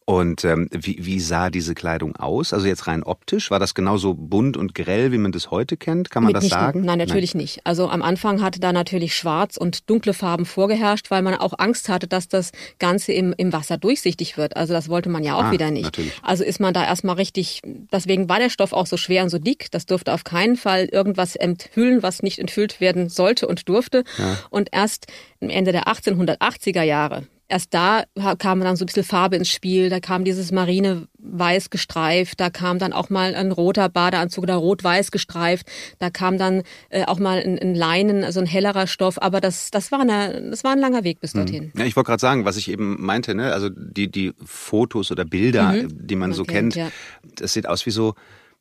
Und 0.09 0.45
ähm, 0.45 0.69
wie, 0.71 1.05
wie 1.05 1.19
sah 1.19 1.49
diese 1.49 1.75
Kleidung 1.75 2.15
aus? 2.15 2.53
Also 2.53 2.65
jetzt 2.65 2.87
rein 2.87 3.03
optisch, 3.03 3.51
war 3.51 3.59
das 3.59 3.73
genauso 3.73 4.13
bunt 4.13 4.55
und 4.55 4.73
grell, 4.73 5.11
wie 5.11 5.17
man 5.17 5.33
das 5.33 5.51
heute 5.51 5.75
kennt? 5.75 6.09
Kann 6.11 6.23
man 6.23 6.31
das 6.31 6.47
sagen? 6.47 6.85
Nein, 6.85 6.97
natürlich 6.97 7.33
Nein. 7.33 7.41
nicht. 7.41 7.59
Also 7.65 7.89
am 7.89 8.01
Anfang 8.01 8.41
hatte 8.41 8.61
da 8.61 8.71
natürlich 8.71 9.13
schwarz 9.13 9.57
und 9.57 9.89
dunkle 9.89 10.13
Farben 10.13 10.45
vorgeherrscht, 10.45 11.11
weil 11.11 11.23
man 11.23 11.35
auch 11.35 11.55
Angst 11.57 11.89
hatte, 11.89 12.07
dass 12.07 12.29
das 12.29 12.53
Ganze 12.79 13.11
im, 13.11 13.33
im 13.35 13.51
Wasser 13.51 13.77
durchsichtig 13.77 14.37
wird. 14.37 14.55
Also 14.55 14.71
das 14.71 14.87
wollte 14.87 15.09
man 15.09 15.25
ja 15.25 15.35
auch 15.35 15.43
ah, 15.43 15.51
wieder 15.51 15.71
nicht. 15.71 15.83
Natürlich. 15.83 16.13
Also 16.23 16.45
ist 16.45 16.61
man 16.61 16.73
da 16.73 16.85
erstmal 16.85 17.17
richtig, 17.17 17.61
deswegen 17.91 18.29
war 18.29 18.39
der 18.39 18.49
Stoff 18.49 18.71
auch 18.71 18.87
so 18.87 18.95
schwer 18.95 19.23
und 19.23 19.29
so 19.29 19.39
dick. 19.39 19.69
Das 19.71 19.87
durfte 19.87 20.13
auf 20.13 20.23
keinen 20.23 20.55
Fall 20.55 20.85
irgendwas 20.85 21.35
enthüllen, 21.35 22.01
was 22.01 22.23
nicht 22.23 22.39
enthüllt 22.39 22.79
werden 22.79 23.09
sollte 23.09 23.45
und 23.45 23.67
durfte. 23.67 24.05
Ja. 24.17 24.37
Und 24.51 24.69
erst 24.71 25.07
Ende 25.41 25.73
der 25.73 25.87
1880er 25.87 26.83
Jahre, 26.83 27.23
erst 27.47 27.73
da 27.73 28.03
kam 28.37 28.59
dann 28.59 28.75
so 28.75 28.83
ein 28.83 28.87
bisschen 28.87 29.03
Farbe 29.03 29.35
ins 29.35 29.49
Spiel. 29.49 29.89
Da 29.89 29.99
kam 29.99 30.23
dieses 30.23 30.51
marine-weiß 30.51 31.69
gestreift, 31.69 32.39
da 32.39 32.49
kam 32.49 32.79
dann 32.79 32.93
auch 32.93 33.09
mal 33.09 33.35
ein 33.35 33.51
roter 33.51 33.89
Badeanzug 33.89 34.43
oder 34.43 34.55
rot-weiß 34.55 35.11
gestreift, 35.11 35.67
da 35.99 36.09
kam 36.09 36.37
dann 36.37 36.63
äh, 36.89 37.05
auch 37.05 37.19
mal 37.19 37.41
ein, 37.41 37.57
ein, 37.57 37.75
Leinen, 37.75 38.23
also 38.23 38.39
ein 38.39 38.45
hellerer 38.45 38.87
Stoff. 38.87 39.21
Aber 39.21 39.41
das, 39.41 39.71
das, 39.71 39.91
war, 39.91 40.01
eine, 40.01 40.49
das 40.49 40.63
war 40.63 40.71
ein 40.71 40.79
langer 40.79 41.03
Weg 41.03 41.19
bis 41.19 41.33
hm. 41.33 41.39
dorthin. 41.39 41.71
Ja, 41.77 41.85
ich 41.85 41.95
wollte 41.95 42.07
gerade 42.07 42.21
sagen, 42.21 42.45
was 42.45 42.57
ich 42.57 42.69
eben 42.69 43.03
meinte, 43.03 43.35
ne? 43.35 43.53
also 43.53 43.69
die, 43.69 44.11
die 44.11 44.33
Fotos 44.43 45.11
oder 45.11 45.25
Bilder, 45.25 45.73
mhm. 45.73 45.87
die 45.91 46.15
man, 46.15 46.29
man 46.29 46.37
so 46.37 46.43
kennt, 46.43 46.73
kennt 46.73 46.75
ja. 46.75 46.91
das 47.35 47.53
sieht 47.53 47.67
aus 47.67 47.85
wie 47.85 47.91
so 47.91 48.15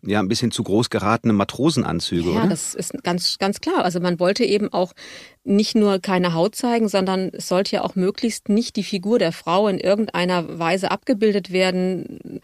ja 0.06 0.20
ein 0.20 0.28
bisschen 0.28 0.50
zu 0.50 0.62
groß 0.62 0.90
geratene 0.90 1.32
Matrosenanzüge, 1.32 2.30
ja, 2.30 2.30
oder? 2.30 2.44
Ja, 2.44 2.46
das 2.46 2.74
ist 2.74 3.02
ganz 3.02 3.38
ganz 3.38 3.60
klar. 3.60 3.84
Also 3.84 4.00
man 4.00 4.18
wollte 4.20 4.44
eben 4.44 4.72
auch 4.72 4.92
nicht 5.44 5.74
nur 5.74 5.98
keine 5.98 6.34
Haut 6.34 6.54
zeigen, 6.54 6.88
sondern 6.88 7.30
es 7.32 7.48
sollte 7.48 7.76
ja 7.76 7.82
auch 7.82 7.94
möglichst 7.94 8.48
nicht 8.48 8.76
die 8.76 8.84
Figur 8.84 9.18
der 9.18 9.32
Frau 9.32 9.68
in 9.68 9.78
irgendeiner 9.78 10.58
Weise 10.58 10.90
abgebildet 10.90 11.52
werden. 11.52 12.40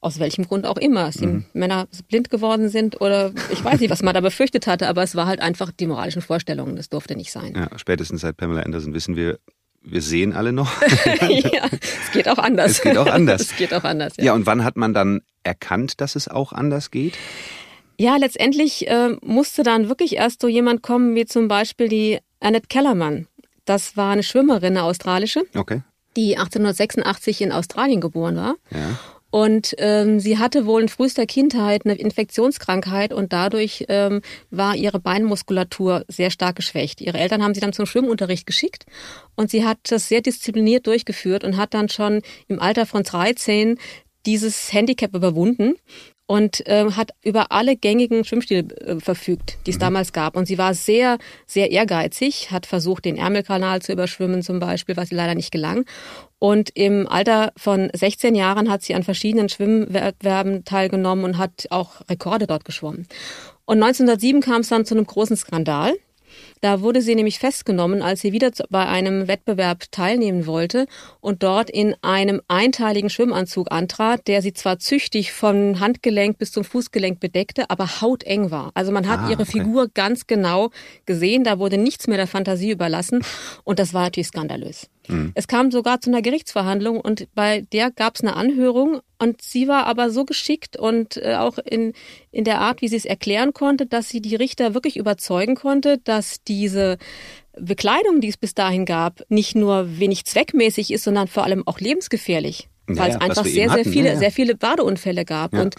Aus 0.00 0.18
welchem 0.18 0.48
Grund 0.48 0.66
auch 0.66 0.78
immer. 0.78 1.04
Dass 1.06 1.14
die 1.14 1.26
mhm. 1.28 1.44
Männer 1.52 1.86
blind 2.08 2.28
geworden 2.28 2.68
sind 2.68 3.00
oder 3.00 3.32
ich 3.52 3.62
weiß 3.62 3.78
nicht, 3.78 3.90
was 3.90 4.02
man 4.02 4.12
da 4.12 4.20
befürchtet 4.30 4.66
hatte, 4.66 4.88
aber 4.88 5.04
es 5.04 5.14
war 5.14 5.26
halt 5.26 5.40
einfach 5.40 5.70
die 5.70 5.86
moralischen 5.86 6.22
Vorstellungen. 6.22 6.74
Das 6.74 6.88
durfte 6.88 7.14
nicht 7.14 7.30
sein. 7.30 7.52
Ja, 7.54 7.70
spätestens 7.78 8.22
seit 8.22 8.36
Pamela 8.36 8.62
Anderson 8.62 8.94
wissen 8.94 9.14
wir, 9.14 9.38
wir 9.84 10.02
sehen 10.02 10.32
alle 10.32 10.52
noch. 10.52 10.70
ja, 11.20 11.68
es 11.70 12.12
geht 12.12 12.28
auch 12.28 12.38
anders. 12.38 12.72
Es 12.72 12.82
geht 12.82 12.96
auch 12.96 13.06
anders. 13.12 13.42
es 13.42 13.56
geht 13.56 13.74
auch 13.74 13.84
anders. 13.84 14.16
Ja. 14.16 14.24
ja, 14.24 14.34
und 14.34 14.46
wann 14.46 14.64
hat 14.64 14.76
man 14.76 14.94
dann 14.94 15.22
erkannt, 15.42 16.00
dass 16.00 16.16
es 16.16 16.28
auch 16.28 16.52
anders 16.52 16.90
geht? 16.90 17.14
Ja, 17.98 18.16
letztendlich 18.16 18.88
äh, 18.88 19.10
musste 19.22 19.62
dann 19.62 19.88
wirklich 19.88 20.16
erst 20.16 20.42
so 20.42 20.48
jemand 20.48 20.82
kommen, 20.82 21.14
wie 21.14 21.26
zum 21.26 21.48
Beispiel 21.48 21.88
die 21.88 22.18
Annette 22.40 22.66
Kellermann. 22.68 23.28
Das 23.64 23.96
war 23.96 24.12
eine 24.12 24.22
Schwimmerin, 24.22 24.76
eine 24.76 24.82
australische, 24.82 25.44
okay. 25.54 25.82
die 26.16 26.36
1886 26.36 27.42
in 27.42 27.52
Australien 27.52 28.00
geboren 28.00 28.36
war. 28.36 28.56
Ja. 28.70 28.98
Und 29.32 29.74
ähm, 29.78 30.20
sie 30.20 30.36
hatte 30.36 30.66
wohl 30.66 30.82
in 30.82 30.88
frühester 30.90 31.24
Kindheit 31.24 31.86
eine 31.86 31.94
Infektionskrankheit 31.94 33.14
und 33.14 33.32
dadurch 33.32 33.86
ähm, 33.88 34.20
war 34.50 34.76
ihre 34.76 35.00
Beinmuskulatur 35.00 36.04
sehr 36.06 36.30
stark 36.30 36.56
geschwächt. 36.56 37.00
Ihre 37.00 37.16
Eltern 37.16 37.42
haben 37.42 37.54
sie 37.54 37.60
dann 37.60 37.72
zum 37.72 37.86
Schwimmunterricht 37.86 38.46
geschickt 38.46 38.84
und 39.34 39.50
sie 39.50 39.64
hat 39.64 39.78
das 39.88 40.08
sehr 40.08 40.20
diszipliniert 40.20 40.86
durchgeführt 40.86 41.44
und 41.44 41.56
hat 41.56 41.72
dann 41.72 41.88
schon 41.88 42.20
im 42.46 42.60
Alter 42.60 42.84
von 42.84 43.04
13 43.04 43.78
dieses 44.26 44.72
Handicap 44.72 45.14
überwunden 45.14 45.74
und 46.26 46.66
äh, 46.66 46.90
hat 46.92 47.10
über 47.22 47.52
alle 47.52 47.76
gängigen 47.76 48.24
Schwimmstile 48.24 48.62
äh, 48.62 49.00
verfügt, 49.00 49.58
die 49.66 49.70
es 49.70 49.76
mhm. 49.76 49.80
damals 49.80 50.12
gab. 50.12 50.36
Und 50.36 50.46
sie 50.46 50.56
war 50.56 50.72
sehr, 50.72 51.18
sehr 51.46 51.70
ehrgeizig, 51.70 52.50
hat 52.50 52.64
versucht, 52.64 53.04
den 53.04 53.18
Ärmelkanal 53.18 53.82
zu 53.82 53.92
überschwimmen 53.92 54.42
zum 54.42 54.58
Beispiel, 54.58 54.96
was 54.96 55.10
ihr 55.10 55.16
leider 55.16 55.34
nicht 55.34 55.50
gelang. 55.50 55.84
Und 56.38 56.70
im 56.74 57.06
Alter 57.06 57.52
von 57.56 57.90
16 57.92 58.34
Jahren 58.34 58.70
hat 58.70 58.82
sie 58.82 58.94
an 58.94 59.02
verschiedenen 59.02 59.48
Schwimmwettbewerben 59.48 60.64
teilgenommen 60.64 61.24
und 61.24 61.38
hat 61.38 61.66
auch 61.70 62.00
Rekorde 62.08 62.46
dort 62.46 62.64
geschwommen. 62.64 63.06
Und 63.64 63.82
1907 63.82 64.40
kam 64.40 64.62
es 64.62 64.68
dann 64.68 64.86
zu 64.86 64.94
einem 64.94 65.06
großen 65.06 65.36
Skandal. 65.36 65.94
Da 66.62 66.80
wurde 66.80 67.02
sie 67.02 67.16
nämlich 67.16 67.40
festgenommen, 67.40 68.02
als 68.02 68.20
sie 68.20 68.32
wieder 68.32 68.52
bei 68.70 68.86
einem 68.86 69.26
Wettbewerb 69.26 69.90
teilnehmen 69.90 70.46
wollte 70.46 70.86
und 71.20 71.42
dort 71.42 71.68
in 71.68 71.96
einem 72.02 72.40
einteiligen 72.46 73.10
Schwimmanzug 73.10 73.72
antrat, 73.72 74.28
der 74.28 74.42
sie 74.42 74.52
zwar 74.52 74.78
züchtig 74.78 75.32
von 75.32 75.80
Handgelenk 75.80 76.38
bis 76.38 76.52
zum 76.52 76.62
Fußgelenk 76.62 77.18
bedeckte, 77.18 77.68
aber 77.68 78.00
hauteng 78.00 78.52
war. 78.52 78.70
Also 78.74 78.92
man 78.92 79.08
hat 79.08 79.20
ah, 79.24 79.30
ihre 79.30 79.42
okay. 79.42 79.58
Figur 79.58 79.88
ganz 79.88 80.28
genau 80.28 80.70
gesehen, 81.04 81.42
da 81.42 81.58
wurde 81.58 81.78
nichts 81.78 82.06
mehr 82.06 82.16
der 82.16 82.28
Fantasie 82.28 82.70
überlassen 82.70 83.24
und 83.64 83.80
das 83.80 83.92
war 83.92 84.02
natürlich 84.04 84.28
skandalös. 84.28 84.88
Mhm. 85.08 85.32
Es 85.34 85.48
kam 85.48 85.70
sogar 85.70 86.00
zu 86.00 86.10
einer 86.10 86.22
Gerichtsverhandlung 86.22 87.00
und 87.00 87.26
bei 87.34 87.62
der 87.72 87.90
gab 87.90 88.14
es 88.16 88.20
eine 88.22 88.36
Anhörung 88.36 89.00
und 89.18 89.42
sie 89.42 89.68
war 89.68 89.86
aber 89.86 90.10
so 90.10 90.24
geschickt 90.24 90.76
und 90.76 91.16
äh, 91.16 91.34
auch 91.36 91.58
in, 91.58 91.92
in 92.30 92.44
der 92.44 92.60
Art, 92.60 92.82
wie 92.82 92.88
sie 92.88 92.96
es 92.96 93.04
erklären 93.04 93.52
konnte, 93.52 93.86
dass 93.86 94.08
sie 94.08 94.20
die 94.20 94.36
Richter 94.36 94.74
wirklich 94.74 94.96
überzeugen 94.96 95.54
konnte, 95.54 95.98
dass 95.98 96.42
diese 96.44 96.98
Bekleidung, 97.58 98.20
die 98.20 98.28
es 98.28 98.36
bis 98.36 98.54
dahin 98.54 98.84
gab, 98.86 99.22
nicht 99.28 99.54
nur 99.54 99.98
wenig 99.98 100.24
zweckmäßig 100.24 100.90
ist, 100.92 101.04
sondern 101.04 101.28
vor 101.28 101.44
allem 101.44 101.66
auch 101.66 101.80
lebensgefährlich. 101.80 102.68
weil 102.88 103.10
Ja, 103.10 103.16
es 103.16 103.20
einfach 103.20 103.44
sehr, 103.44 103.68
sehr 103.68 103.80
hatten. 103.80 103.92
viele, 103.92 104.08
Ja, 104.08 104.12
ja. 104.14 104.18
sehr 104.18 104.32
viele 104.32 104.54
Badeunfälle 104.56 105.24
gab. 105.24 105.52
Und 105.54 105.76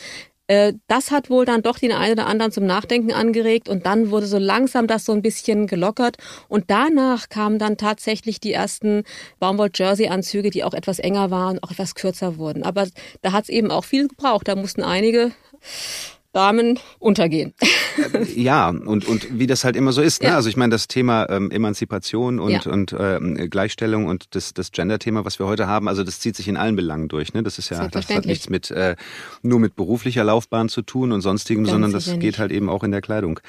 das 0.48 1.12
hat 1.12 1.30
wohl 1.30 1.46
dann 1.46 1.62
doch 1.62 1.80
den 1.80 1.94
einen 1.94 2.14
oder 2.14 2.28
anderen 2.28 2.52
zum 2.52 2.66
Nachdenken 2.66 3.14
angeregt 3.14 3.70
und 3.70 3.86
dann 3.86 4.12
wurde 4.12 4.28
so 4.28 4.38
langsam 4.38 4.88
das 4.88 5.06
so 5.06 5.14
ein 5.14 5.22
bisschen 5.22 5.68
gelockert 5.68 6.18
und 6.50 6.66
danach 6.70 7.30
kamen 7.30 7.60
dann 7.60 7.78
tatsächlich 7.78 8.42
die 8.42 8.52
ersten 8.52 9.04
Baumwoll-Jersey-Anzüge, 9.40 10.50
die 10.50 10.66
auch 10.66 10.74
etwas 10.74 11.00
enger 11.00 11.32
waren, 11.32 11.60
auch 11.60 11.72
etwas 11.72 11.96
kürzer 11.96 12.38
wurden. 12.38 12.64
Aber 12.64 12.88
da 13.22 13.32
hat 13.32 13.44
es 13.44 13.50
eben 13.50 13.72
auch 13.72 13.86
viel 13.86 14.10
gebraucht. 14.10 14.48
Da 14.48 14.56
mussten 14.56 14.84
einige 14.84 15.32
Damen 16.34 16.80
untergehen. 17.00 17.54
Ja, 18.36 18.70
und, 18.70 19.08
und 19.08 19.40
wie 19.40 19.48
das 19.48 19.64
halt 19.64 19.76
immer 19.76 19.92
so 19.92 20.02
ist. 20.02 20.24
Ne? 20.24 20.30
Ja. 20.30 20.36
Also 20.36 20.50
ich 20.50 20.58
meine, 20.58 20.72
das 20.72 20.88
Thema 20.88 21.30
ähm, 21.30 21.52
Emanzipation 21.52 22.40
und, 22.40 22.52
Ja. 22.66 22.72
und 22.72 22.96
ähm, 23.00 23.36
Gleichstellung 23.50 24.08
und 24.08 24.36
das, 24.36 24.54
das 24.54 24.72
Gender-Thema, 24.72 25.26
was 25.26 25.40
wir 25.40 25.46
heute 25.46 25.68
haben, 25.68 25.88
also 25.88 26.04
das 26.04 26.20
zieht 26.20 26.36
sich 26.36 26.48
in 26.48 26.58
allen 26.58 26.76
Belangen 26.76 27.08
durch. 27.08 27.34
Ne? 27.34 27.44
Das 27.44 27.60
ist 27.60 27.70
ja, 27.70 27.88
das 27.88 28.10
hat 28.10 28.26
nichts 28.26 28.50
mit 28.50 28.72
äh, 28.72 28.96
nur 29.44 29.60
mit 29.60 29.76
beruflicher 29.76 30.24
Laufbahn 30.24 30.70
zu 30.70 30.82
tun 30.82 31.12
und 31.12 31.22
sonstigem, 31.22 31.64
Ganz 31.64 31.72
sondern 31.72 31.92
das 31.92 32.20
geht 32.20 32.40
halt 32.40 32.52
eben 32.52 32.68
auch 32.68 32.84
in 32.84 32.92
der 32.92 33.02
Kleidung. 33.02 33.40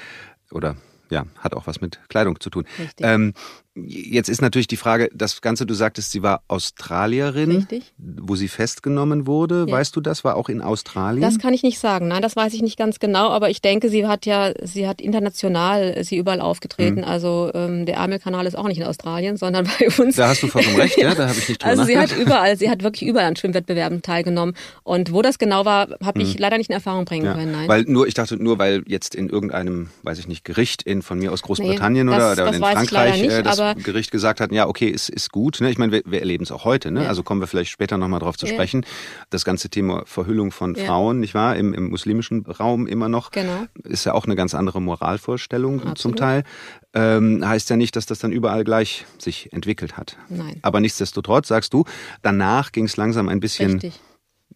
Oder 0.51 0.77
ja, 1.11 1.25
hat 1.39 1.55
auch 1.55 1.67
was 1.67 1.81
mit 1.81 2.01
Kleidung 2.09 2.39
zu 2.41 2.51
tun. 2.51 2.65
Richtig. 2.79 3.07
Ähm, 3.07 3.33
jetzt 3.75 4.29
ist 4.29 4.41
natürlich 4.43 4.67
die 4.67 4.77
Frage, 4.77 5.11
das 5.15 5.41
Ganze, 5.41 5.67
du 5.67 5.75
sagtest, 5.75 6.13
sie 6.13 6.23
war 6.23 6.43
Australierin, 6.49 7.51
Richtig. 7.51 7.93
wo 7.99 8.37
sie 8.37 8.49
festgenommen 8.49 9.27
wurde. 9.27 9.65
Ja. 9.69 9.75
Weißt 9.75 9.95
du 9.97 10.01
das? 10.01 10.25
War 10.25 10.37
auch 10.37 10.49
in 10.49 10.61
Australien? 10.61 11.23
Das 11.23 11.39
kann 11.39 11.53
ich 11.55 11.63
nicht 11.63 11.79
sagen. 11.79 12.09
Nein, 12.09 12.23
das 12.23 12.37
weiß 12.37 12.53
ich 12.55 12.63
nicht 12.63 12.79
ganz 12.79 12.99
genau. 12.99 13.29
Aber 13.31 13.51
ich 13.51 13.61
denke, 13.63 13.89
sie 13.89 14.07
hat 14.07 14.27
ja, 14.27 14.53
sie 14.63 14.87
hat 14.87 15.01
international, 15.01 15.95
äh, 15.97 16.05
sie 16.05 16.17
überall 16.17 16.41
aufgetreten. 16.41 16.99
Mhm. 17.01 17.05
Also 17.05 17.51
ähm, 17.55 17.87
der 17.87 17.97
Ärmelkanal 17.97 18.47
ist 18.47 18.57
auch 18.57 18.69
nicht 18.69 18.79
in 18.79 18.85
Australien, 18.85 19.37
sondern 19.37 19.67
bei 19.79 19.89
uns. 20.03 20.17
da 20.17 20.29
hast 20.29 20.43
du 20.43 20.47
vollkommen 20.49 20.77
recht, 20.77 20.97
ja, 20.99 21.15
da 21.15 21.29
habe 21.29 21.39
ich 21.39 21.49
nicht 21.49 21.63
drüber 21.63 21.71
Also 21.71 21.85
sie 21.85 21.99
hat 21.99 22.17
überall, 22.17 22.57
sie 22.57 22.71
hat 22.71 22.83
wirklich 22.83 23.09
überall 23.09 23.27
an 23.27 23.37
Schwimmwettbewerben 23.37 24.03
teilgenommen. 24.03 24.55
Und 24.83 25.13
wo 25.13 25.23
das 25.23 25.39
genau 25.39 25.65
war, 25.65 25.89
habe 26.03 26.23
ich 26.23 26.39
leider 26.39 26.59
nicht 26.59 26.71
in 26.71 26.75
Erfahrung 26.75 27.05
bringen 27.05 27.23
Mhm. 27.25 27.29
Ja, 27.29 27.35
können. 27.35 27.53
Nein. 27.53 27.69
weil 27.69 27.83
nur, 27.85 28.07
ich 28.07 28.15
dachte 28.15 28.37
nur, 28.37 28.59
weil 28.59 28.83
jetzt 28.87 29.15
in 29.15 29.29
irgendeinem, 29.29 29.89
weiß 30.03 30.19
ich 30.19 30.29
nicht, 30.29 30.45
Gericht 30.45 30.83
in 30.83 31.03
von 31.03 31.19
mir 31.19 31.33
aus 31.33 31.43
Großbritannien 31.43 32.07
Nee, 32.07 32.13
das- 32.13 32.23
oder, 32.23 32.33
oder 32.33 32.45
das 32.47 32.57
in 32.57 32.63
weiß 32.63 32.83
ich 32.83 32.91
leider 32.91 33.09
Frankreich 33.13 33.23
nicht, 33.23 33.31
äh, 33.33 33.43
das 33.43 33.59
aber- 33.65 33.81
Gericht 33.81 34.11
gesagt 34.11 34.41
hat, 34.41 34.53
ja, 34.53 34.67
okay, 34.69 34.89
ist, 34.89 35.09
ist 35.09 35.31
gut. 35.33 35.61
Ne? 35.61 35.71
Ich 35.71 35.79
meine, 35.79 35.93
wir, 35.93 36.03
wir 36.07 36.21
erleben 36.21 36.45
es 36.45 36.53
auch 36.53 36.65
heute, 36.65 36.91
ne? 36.91 37.03
Ja. 37.05 37.09
Also 37.09 37.23
kommen 37.23 37.41
wir 37.41 37.47
vielleicht 37.47 37.71
später 37.71 37.97
nochmal 37.99 38.21
drauf 38.21 38.37
zu 38.37 38.47
Ja. 38.47 38.53
sprechen. 38.53 38.85
Das 39.31 39.45
ganze 39.45 39.69
Thema 39.69 40.03
Verhüllung 40.07 40.51
von 40.53 40.75
Ja. 40.75 40.85
Frauen, 40.85 41.21
nicht 41.21 41.35
wahr? 41.35 41.57
Im, 41.57 41.75
Im 41.75 41.91
muslimischen 41.91 42.45
Raum 42.47 42.87
immer 42.87 43.09
noch. 43.09 43.31
Genau. 43.31 43.65
Ist 43.83 44.05
ja 44.05 44.13
auch 44.15 44.25
eine 44.27 44.37
ganz 44.37 44.55
andere 44.55 44.81
Moralvorstellung 44.83 45.81
zum 45.81 45.91
Absolut. 45.91 46.19
Teil. 46.19 46.45
Ähm, 46.95 47.47
heißt 47.47 47.71
ja 47.71 47.77
nicht, 47.77 47.97
dass 47.97 48.07
das 48.07 48.19
dann 48.21 48.31
überall 48.33 48.63
gleich 48.65 49.05
sich 49.19 49.53
entwickelt 49.53 49.97
hat. 49.97 50.17
Nein. 50.29 50.59
Aber 50.63 50.81
nichtsdestotrotz 50.81 51.49
sagst 51.49 51.73
du, 51.75 51.85
danach 52.23 52.71
ging 52.73 52.85
es 52.85 52.97
langsam 52.97 53.29
ein 53.29 53.41
bisschen, 53.41 53.73
Richtig. 53.73 54.01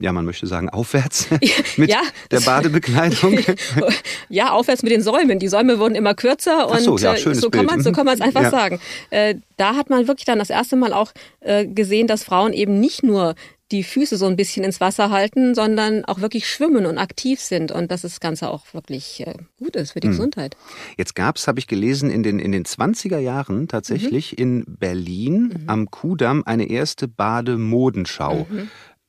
Ja, 0.01 0.13
man 0.13 0.25
möchte 0.25 0.47
sagen, 0.47 0.69
aufwärts 0.69 1.27
mit 1.77 1.91
Ja. 1.91 2.01
der 2.31 2.41
Badebekleidung. 2.41 3.41
Ja, 4.29 4.51
aufwärts 4.51 4.83
mit 4.83 4.93
den 4.93 5.03
Säumen. 5.03 5.39
Die 5.39 5.49
Säume 5.49 5.79
wurden 5.79 5.95
immer 5.95 6.15
kürzer 6.15 6.71
und 6.71 6.81
so, 6.81 6.97
ja, 6.99 7.15
äh, 7.15 7.35
so 7.35 7.49
kann 7.51 7.65
man 7.67 7.83
so 7.83 7.93
kann 7.93 8.05
man 8.05 8.15
es 8.15 8.21
einfach 8.21 8.43
Ja. 8.43 8.51
sagen. 8.51 8.81
Äh, 9.11 9.37
da 9.57 9.75
hat 9.75 9.89
man 9.91 10.07
wirklich 10.07 10.27
dann 10.27 10.39
das 10.39 10.51
erste 10.51 10.77
Mal 10.77 10.93
auch 10.93 11.13
äh, 11.41 11.67
gesehen, 11.67 12.07
dass 12.07 12.23
Frauen 12.25 12.53
eben 12.53 12.79
nicht 12.79 13.03
nur 13.03 13.35
die 13.71 13.83
Füße 13.83 14.17
so 14.17 14.25
ein 14.27 14.37
bisschen 14.37 14.65
ins 14.65 14.81
Wasser 14.81 15.11
halten, 15.11 15.55
sondern 15.55 16.05
auch 16.07 16.21
wirklich 16.23 16.49
schwimmen 16.49 16.87
und 16.87 16.97
aktiv 16.97 17.39
sind 17.39 17.71
und 17.71 17.91
dass 17.91 18.01
das 18.01 18.19
Ganze 18.19 18.49
auch 18.49 18.73
wirklich 18.73 19.27
äh, 19.27 19.35
gut 19.59 19.77
ist 19.77 19.93
für 19.93 20.01
die 20.01 20.09
Gesundheit. 20.09 20.57
Jetzt 20.97 21.15
gab's, 21.15 21.47
habe 21.49 21.59
ich 21.59 21.67
gelesen, 21.67 22.11
in 22.11 22.23
den, 22.23 22.39
in 22.39 22.53
den 22.53 22.65
20er 22.65 23.19
Jahren 23.19 23.69
tatsächlich 23.69 24.33
Mhm. 24.33 24.39
in 24.39 24.65
Berlin 24.67 25.65
am 25.67 25.91
Kudamm 25.91 26.45
eine 26.47 26.69
erste 26.71 27.09
Bademodenschau. 27.09 28.47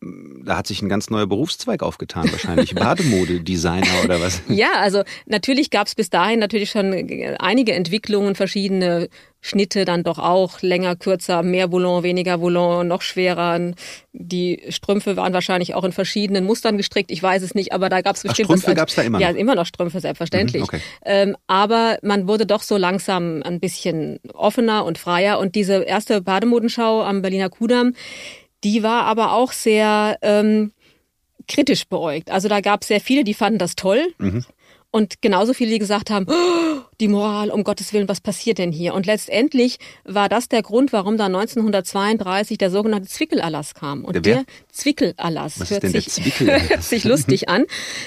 Da 0.01 0.55
hat 0.55 0.65
sich 0.67 0.81
ein 0.81 0.87
ganz 0.87 1.09
neuer 1.09 1.27
Berufszweig 1.27 1.83
aufgetan, 1.83 2.31
wahrscheinlich 2.31 2.73
Bademodedesigner 2.73 4.03
oder 4.05 4.21
was. 4.21 4.41
Ja, 4.49 4.69
also 4.77 5.03
natürlich 5.25 5.71
gab 5.71 5.87
es 5.87 5.95
bis 5.95 6.09
dahin 6.09 6.39
natürlich 6.39 6.71
schon 6.71 6.93
äh, 6.93 7.35
einige 7.39 7.73
Entwicklungen, 7.73 8.35
verschiedene 8.35 9.09
Schnitte 9.41 9.83
dann 9.85 10.03
doch 10.03 10.17
auch 10.17 10.61
länger, 10.61 10.95
kürzer, 10.95 11.43
mehr 11.43 11.67
Boulon, 11.67 12.03
weniger 12.03 12.37
Boulon, 12.37 12.87
noch 12.87 13.01
schwerer. 13.01 13.73
Die 14.13 14.61
Strümpfe 14.69 15.15
waren 15.17 15.33
wahrscheinlich 15.33 15.75
auch 15.75 15.83
in 15.83 15.91
verschiedenen 15.91 16.45
Mustern 16.45 16.77
gestrickt. 16.77 17.11
Ich 17.11 17.21
weiß 17.23 17.41
es 17.43 17.53
nicht, 17.55 17.71
aber 17.73 17.89
da 17.89 18.01
gab 18.01 18.15
es 18.15 18.23
bestimmt 18.23 18.47
Strümpfe 18.47 18.67
was- 18.67 18.75
gab's 18.75 18.95
da 18.95 19.01
immer 19.01 19.19
Ja, 19.19 19.31
noch? 19.33 19.39
immer 19.39 19.55
noch 19.55 19.65
Strümpfe 19.65 19.99
selbstverständlich. 19.99 20.61
Mhm, 20.61 20.67
okay. 20.67 20.79
ähm, 21.05 21.37
aber 21.47 21.97
man 22.01 22.27
wurde 22.27 22.45
doch 22.45 22.63
so 22.63 22.77
langsam 22.77 23.41
ein 23.43 23.59
bisschen 23.59 24.19
offener 24.33 24.85
und 24.85 24.97
freier. 24.97 25.39
Und 25.39 25.55
diese 25.55 25.83
erste 25.83 26.21
Bademodenschau 26.21 27.01
am 27.03 27.21
Berliner 27.21 27.49
Kudamm, 27.49 27.93
die 28.63 28.83
war 28.83 29.03
aber 29.03 29.33
auch 29.33 29.51
sehr 29.51 30.17
ähm, 30.21 30.71
kritisch 31.47 31.85
beäugt. 31.87 32.31
Also 32.31 32.47
da 32.47 32.61
gab 32.61 32.81
es 32.81 32.87
sehr 32.87 33.01
viele, 33.01 33.23
die 33.23 33.33
fanden 33.33 33.59
das 33.59 33.75
toll. 33.75 34.13
Und 34.91 35.21
genauso 35.21 35.53
viele, 35.53 35.71
die 35.71 35.79
gesagt 35.79 36.09
haben, 36.09 36.25
"Oh, 36.27 36.81
die 36.99 37.07
Moral, 37.07 37.51
um 37.51 37.63
Gottes 37.63 37.93
Willen, 37.93 38.09
was 38.09 38.21
passiert 38.21 38.57
denn 38.57 38.71
hier? 38.71 38.93
Und 38.93 39.05
letztendlich 39.05 39.77
war 40.03 40.29
das 40.29 40.49
der 40.49 40.61
Grund, 40.63 40.91
warum 40.91 41.15
da 41.15 41.25
1932 41.25 42.57
der 42.57 42.71
sogenannte 42.71 43.07
Zwickelerlass 43.07 43.73
kam. 43.73 44.03
Und 44.03 44.13
Der 44.13 44.21
der 44.21 44.43
Zwickelerlass 44.71 45.69
hört, 45.69 45.87
sich, 45.87 46.09
Zwickelerlass? 46.09 46.69
hört 46.69 46.83
sich 46.83 47.03
lustig 47.03 47.49
an. 47.49 47.65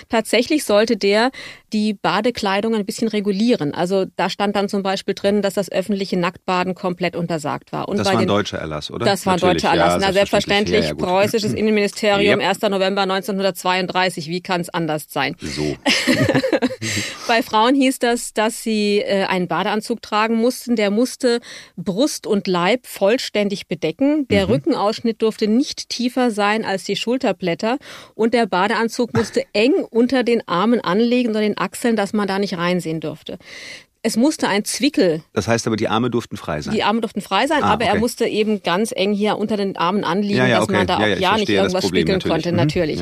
Tatsächlich 0.09 0.65
sollte 0.65 0.97
der 0.97 1.31
die 1.73 1.95
Badekleidung 1.95 2.75
ein 2.75 2.85
bisschen 2.87 3.09
regulieren. 3.09 3.75
Also 3.75 4.05
da 4.17 4.29
stand 4.31 4.57
dann 4.57 4.69
zum 4.69 4.83
Beispiel 4.83 5.15
drin, 5.15 5.43
dass 5.43 5.55
das 5.55 5.71
öffentliche 5.73 6.19
Nacktbaden 6.19 6.75
komplett 6.75 7.17
untersagt 7.17 7.73
war. 7.73 7.89
Und 7.89 7.99
Das 7.99 8.13
war 8.13 8.19
ein 8.19 8.27
deutscher 8.27 8.59
Erlass, 8.59 8.91
oder? 8.91 9.07
das 9.07 9.25
war 9.27 9.35
ein 9.35 9.41
deutscher 9.41 9.69
Erlass. 9.71 9.95
Ja, 9.95 9.99
Na, 10.09 10.13
selbstverständlich. 10.13 10.83
Ja, 10.85 10.89
ja. 10.91 10.95
Preußisches 10.95 11.53
Innenministerium, 11.55 12.41
Yep. 12.41 12.49
1. 12.49 12.61
November 12.63 13.03
1932. 13.03 14.29
Wie 14.29 14.41
kann 14.41 14.61
es 14.61 14.69
anders 14.71 15.07
sein? 15.09 15.37
So. 15.41 15.77
Bei 17.29 17.43
Frauen 17.43 17.75
hieß 17.75 17.99
das, 18.01 18.35
dass 18.35 18.63
sie 18.63 18.99
äh, 18.99 19.25
einen 19.25 19.49
Badeanzug 19.49 20.03
tragen 20.03 20.37
mussten. 20.37 20.77
Der 20.77 20.91
musste 20.91 21.41
Brust 21.77 22.27
und 22.27 22.47
Leib 22.49 22.87
vollständig 22.87 23.69
bedecken. 23.69 24.27
Der 24.29 24.47
Mhm. 24.47 24.53
Rückenausschnitt 24.53 25.23
durfte 25.23 25.47
nicht 25.49 25.89
tiefer 25.89 26.31
sein 26.31 26.65
als 26.65 26.85
die 26.85 26.97
Schulterblätter. 26.97 27.79
Und 28.15 28.35
der 28.35 28.47
Badeanzug 28.47 29.15
musste 29.15 29.45
eng 29.53 29.73
unter 29.91 30.25
den 30.25 30.47
Armen 30.49 30.81
anlegen 30.81 31.31
oder 31.31 31.41
den 31.41 31.57
Achseln, 31.63 31.97
dass 31.97 32.13
man 32.13 32.27
da 32.29 32.39
nicht 32.39 32.57
reinsehen 32.59 33.01
durfte. 33.01 33.39
Es 34.05 34.17
musste 34.17 34.49
ein 34.49 34.65
Zwickel 34.65 35.23
Das 35.33 35.47
heißt 35.47 35.65
aber, 35.69 35.77
die 35.77 35.87
Arme 35.87 36.11
durften 36.11 36.37
frei 36.37 36.61
sein. 36.61 36.75
Die 36.75 36.83
Arme 36.83 37.01
durften 37.01 37.21
frei 37.21 37.47
sein, 37.47 37.63
Ah, 37.63 37.73
aber 37.75 37.85
er 37.85 37.93
okay. 37.93 38.01
musste 38.01 38.27
eben 38.27 38.61
ganz 38.65 38.91
eng 38.93 39.13
hier 39.13 39.39
unter 39.39 39.57
den 39.57 39.77
Armen 39.77 40.03
anliegen, 40.03 40.39
Ja, 40.39 40.47
ja, 40.49 40.57
dass 40.57 40.65
okay. 40.65 40.73
man 40.79 40.87
da 40.89 40.95
Ja, 40.95 41.05
auch 41.05 41.09
ja, 41.09 41.15
ich 41.15 41.21
ja 41.21 41.37
nicht 41.37 41.49
irgendwas 41.51 41.85
Problem 41.85 42.01
spiegeln 42.03 42.19
natürlich. 42.19 42.33
konnte, 42.33 42.51
Mhm. 42.51 42.57
natürlich. 42.57 43.01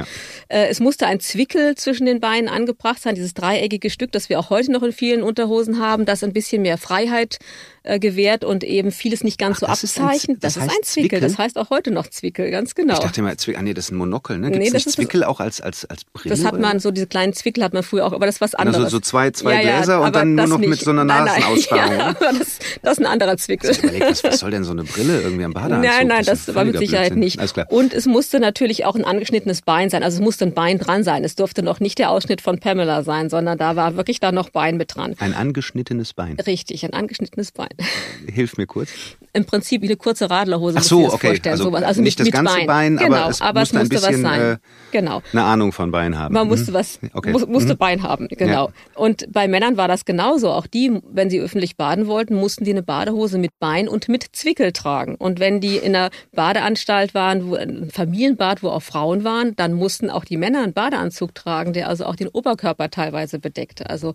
Äh, 0.49 0.67
es 0.69 0.79
musste 0.79 1.07
ein 1.07 1.19
Zwickel 1.21 1.75
zwischen 1.75 2.05
den 2.05 2.21
Beinen 2.21 2.51
angebracht 2.51 3.01
sein, 3.01 3.15
dieses 3.15 3.33
dreieckige 3.33 3.89
Stück, 3.89 4.13
das 4.13 4.29
wir 4.29 4.39
auch 4.39 4.51
heute 4.51 4.73
noch 4.73 4.83
in 4.83 4.93
vielen 4.93 5.23
Unterhosen 5.23 5.79
haben, 5.81 6.05
das 6.05 6.23
ein 6.23 6.35
bisschen 6.35 6.61
mehr 6.61 6.77
Freiheit 6.77 7.39
äh, 7.83 7.99
gewährt 7.99 8.45
und 8.45 8.63
eben 8.65 8.91
vieles 8.93 9.25
nicht 9.25 9.39
ganz 9.39 9.57
Ach, 9.57 9.61
so 9.61 9.67
das 9.67 9.85
ist 9.85 9.99
ein 9.99 10.05
abzeichnet. 10.07 10.45
das 10.45 10.55
Das, 10.55 10.65
ist 10.65 10.71
ein 10.71 10.77
Zwickel. 10.83 11.09
Zwickel? 11.11 11.21
das 11.21 11.39
heißt 11.39 11.59
auch 11.59 11.71
heute 11.71 11.91
noch 11.91 12.07
Zwickel, 12.09 12.51
ganz 12.51 12.75
genau. 12.75 12.95
Ich 12.95 13.01
dachte 13.01 13.21
immer, 13.21 13.37
Zwick 13.39 13.59
ah 13.59 13.63
nee, 13.63 13.75
das 13.75 13.87
ist 13.87 13.91
ein 13.93 13.97
Monokel, 13.97 14.39
ne? 14.39 14.51
Gibt's 14.51 14.65
Nee, 14.67 14.71
das 14.73 14.87
ist- 14.87 14.95
Zwickel 14.95 15.25
auch 15.25 15.41
als, 15.41 15.61
als, 15.61 15.85
als 15.87 16.05
Brille? 16.05 16.35
das 16.35 16.45
hat 16.45 16.59
man, 16.59 16.79
so 16.81 16.91
diese 16.91 17.07
kleinen 17.07 17.33
Zwickel 17.33 17.65
hat 17.65 17.73
man 17.73 17.83
früher 17.83 18.07
auch, 18.07 18.13
aber 18.13 18.27
das 18.27 18.37
ist 18.37 18.41
was 18.41 18.55
Also 18.55 18.69
anderes. 18.69 18.91
so 18.93 19.01
zwei, 19.01 19.31
zwei 19.31 19.55
Ja, 19.55 19.61
ja, 19.61 19.77
Gläser 19.79 20.01
und 20.01 20.07
aber 20.09 20.19
dann 20.21 20.35
nur 20.35 20.43
das 20.45 20.51
noch 20.51 20.59
mit 20.59 20.69
nicht. 20.71 20.85
so 20.85 20.91
einer. 20.91 21.05
Nasenausfahrung. 21.11 21.97
Ja, 21.99 22.07
aber 22.09 22.39
das, 22.39 22.59
das 22.83 22.93
ist 22.93 22.99
ein 23.01 23.07
anderer 23.07 23.37
Zwickel. 23.37 23.71
Ich 23.71 23.79
überlege, 23.83 24.07
was, 24.11 24.25
was 24.25 24.39
soll 24.41 24.51
denn 24.51 24.65
so 24.65 24.73
eine 24.73 24.85
Brille 24.85 25.21
irgendwie 25.23 25.45
am 25.45 25.53
Badeanzug? 25.53 25.91
Nein, 25.91 26.07
nein, 26.07 26.25
das, 26.25 26.49
ein 26.49 26.55
war 26.55 26.65
mit 26.65 26.79
Sicherheit 26.79 27.09
Blödsinn. 27.09 27.21
nicht. 27.21 27.39
Alles 27.39 27.55
klar. 27.55 27.67
Und 27.71 27.95
es 27.95 28.07
musste 28.07 28.41
natürlich 28.41 28.85
auch 28.85 28.95
ein 28.95 29.05
angeschnittenes 29.05 29.63
Bein 29.63 29.91
sein. 29.91 30.03
Also 30.03 30.17
es 30.19 30.23
musste 30.23 30.45
ein 30.45 30.55
Bein 30.55 30.79
dran 30.79 31.03
sein. 31.05 31.25
Es 31.25 31.35
durfte 31.35 31.63
noch 31.63 31.81
nicht 31.81 31.99
der 31.99 32.11
Ausschnitt 32.11 32.41
von 32.41 32.59
Pamela 32.61 33.03
sein, 33.03 33.29
sondern 33.31 33.59
da 33.59 33.77
war 33.77 33.97
wirklich 33.97 34.21
da 34.21 34.33
noch 34.33 34.51
Bein 34.51 34.77
mit 34.77 34.95
dran. 34.97 35.15
Ein 35.19 35.35
angeschnittenes 35.35 36.13
Bein. 36.13 36.39
Richtig, 36.41 36.85
ein 36.85 36.93
angeschnittenes 36.93 37.53
Bein. 37.53 37.70
Hilf 38.33 38.57
mir 38.57 38.67
kurz. 38.67 38.91
Im 39.33 39.45
Prinzip 39.45 39.83
wie 39.83 39.87
eine 39.87 39.97
kurze 39.97 40.29
Radlerhose. 40.29 40.79
Ach 40.79 40.83
so, 40.83 41.13
okay. 41.13 41.29
Vorstellen. 41.29 41.53
Also 41.53 41.65
sowas. 41.65 41.85
also 41.85 42.03
nicht 42.03 42.19
mit, 42.19 42.27
das 42.29 42.33
ganze 42.35 42.67
Bein, 42.67 42.99
aber 42.99 43.07
genau, 43.07 43.29
es 43.29 43.41
aber 43.41 43.63
es 43.63 43.73
musste 43.73 43.79
ein 43.79 43.89
musste 43.89 44.09
bisschen, 44.09 44.25
was 44.25 44.31
sein. 44.33 44.41
äh, 44.55 44.57
genau. 44.91 45.23
Eine 45.33 45.45
Ahnung 45.45 45.73
von 45.73 45.93
Bein 45.93 46.19
haben. 46.19 46.35
Man 46.35 46.45
Mhm. 46.45 46.49
musste 46.51 46.73
was, 46.73 46.99
Okay. 47.15 47.31
mu 47.33 47.39
musste 47.47 47.75
Mhm. 47.75 47.79
Bein 47.79 48.03
haben, 48.03 48.27
genau. 48.29 48.73
Und 48.97 49.33
bei 49.33 49.47
Männern 49.47 49.77
war 49.77 49.87
das 49.87 50.05
genauso. 50.05 50.51
Auch 50.51 50.67
die, 50.67 51.01
wenn 51.13 51.31
sie 51.31 51.39
öffentlich 51.41 51.77
baden 51.77 52.09
wollten, 52.09 52.35
mussten 52.35 52.65
die 52.65 52.73
eine 52.73 52.83
Badehose 52.83 53.39
mit 53.39 53.53
Bein 53.61 53.89
und 53.89 54.09
mit 54.09 54.27
Zwickel 54.33 54.73
tragen. 54.73 55.15
Und 55.15 55.39
wenn 55.39 55.61
die 55.61 55.77
in 55.77 55.95
einer 55.95 56.11
Badeanstalt 56.35 57.15
waren, 57.15 57.47
wo 57.49 57.55
ein 57.55 57.89
Familienbad, 57.93 58.65
wo 58.65 58.69
auch 58.71 58.83
Frauen 58.83 59.23
waren, 59.23 59.55
dann 59.55 59.75
mussten 59.75 60.11
auch 60.11 60.25
die 60.25 60.37
Männer 60.39 60.65
einen 60.65 60.73
Badeanzug 60.73 61.37
tragen, 61.37 61.73
der 61.73 61.89
also 61.89 62.05
auch 62.07 62.17
den 62.17 62.27
Oberkörper 62.29 62.91
teilweise 62.91 63.39
bedeckte. 63.39 63.89
Also 63.89 64.15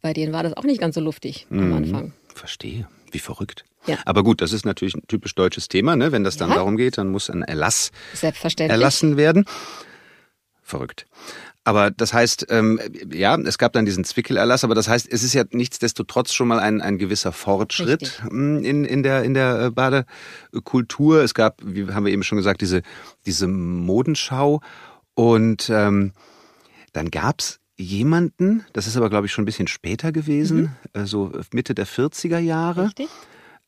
bei 0.00 0.14
denen 0.14 0.32
war 0.32 0.42
das 0.42 0.56
auch 0.56 0.64
nicht 0.64 0.80
ganz 0.80 0.94
so 0.94 1.02
luftig 1.02 1.46
am 1.50 1.74
Anfang. 1.74 2.12
Verstehe. 2.36 2.86
Wie 3.10 3.18
verrückt. 3.18 3.64
Ja. 3.86 3.98
Aber 4.04 4.22
gut, 4.22 4.40
das 4.40 4.52
ist 4.52 4.64
natürlich 4.66 4.94
ein 4.94 5.06
typisch 5.08 5.34
deutsches 5.34 5.68
Thema. 5.68 5.96
Ne? 5.96 6.12
Wenn 6.12 6.22
das 6.24 6.36
dann 6.36 6.50
Ja. 6.50 6.56
darum 6.56 6.76
geht, 6.76 6.98
dann 6.98 7.08
muss 7.08 7.30
ein 7.30 7.42
Erlass 7.42 7.90
Selbstverständlich. 8.14 8.72
erlassen 8.72 9.16
werden. 9.16 9.44
Verrückt. 10.62 11.06
Aber 11.64 11.90
das 11.90 12.12
heißt, 12.12 12.46
ähm, 12.50 12.78
ja, 13.12 13.36
es 13.40 13.58
gab 13.58 13.72
dann 13.72 13.84
diesen 13.86 14.04
Zwickelerlass, 14.04 14.62
aber 14.64 14.74
das 14.74 14.86
heißt, 14.88 15.08
es 15.10 15.22
ist 15.24 15.32
ja 15.34 15.44
nichtsdestotrotz 15.50 16.32
schon 16.32 16.46
mal 16.46 16.60
ein, 16.60 16.80
ein 16.80 16.98
gewisser 16.98 17.32
Fortschritt 17.32 18.02
Richtig. 18.02 18.24
in, 18.30 18.84
in 18.84 19.02
der, 19.02 19.22
in 19.24 19.34
der 19.34 19.60
äh, 19.66 19.70
Badekultur. 19.70 21.22
Es 21.22 21.34
gab, 21.34 21.60
wie 21.64 21.88
haben 21.92 22.04
wir 22.04 22.12
eben 22.12 22.22
schon 22.22 22.36
gesagt, 22.38 22.60
diese, 22.60 22.82
diese 23.24 23.48
Modenschau. 23.48 24.60
Und 25.14 25.70
ähm, 25.70 26.12
dann 26.92 27.10
gab's 27.10 27.58
jemanden, 27.76 28.64
das 28.72 28.86
ist 28.86 28.96
aber, 28.96 29.10
glaube 29.10 29.26
ich, 29.26 29.32
schon 29.32 29.42
ein 29.42 29.46
bisschen 29.46 29.68
später 29.68 30.12
gewesen, 30.12 30.74
mhm. 30.94 31.06
so 31.06 31.32
Mitte 31.52 31.74
der 31.74 31.86
40er 31.86 32.38
Jahre. 32.38 32.86
Richtig. 32.86 33.08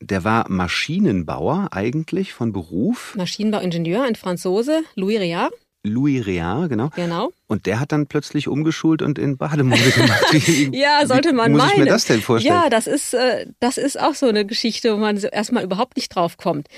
Der 0.00 0.22
war 0.24 0.48
Maschinenbauer 0.48 1.68
eigentlich 1.72 2.32
von 2.32 2.52
Beruf. 2.52 3.14
Maschinenbauingenieur, 3.16 4.04
ein 4.04 4.14
Franzose, 4.14 4.82
Louis 4.94 5.18
Réard. 5.18 5.50
Louis 5.84 6.24
Réard, 6.24 6.68
genau. 6.68 6.90
Genau. 6.94 7.32
Und 7.46 7.66
der 7.66 7.80
hat 7.80 7.92
dann 7.92 8.06
plötzlich 8.06 8.48
umgeschult 8.48 9.02
und 9.02 9.18
in 9.18 9.36
Bademode 9.36 9.90
gemacht. 9.90 10.24
Wie, 10.32 10.76
ja, 10.76 11.06
sollte 11.06 11.32
man 11.32 11.50
wie 11.50 11.56
muss 11.56 11.62
meinen. 11.62 11.72
ich 11.72 11.78
mir 11.78 11.86
das 11.86 12.04
denn 12.04 12.20
vorstellen? 12.20 12.54
Ja, 12.54 12.70
das 12.70 12.86
ist, 12.86 13.14
äh, 13.14 13.46
das 13.60 13.78
ist 13.78 13.98
auch 13.98 14.14
so 14.14 14.26
eine 14.26 14.44
Geschichte, 14.44 14.92
wo 14.92 14.98
man 14.98 15.16
erstmal 15.16 15.64
überhaupt 15.64 15.96
nicht 15.96 16.14
drauf 16.14 16.36
kommt. 16.36 16.68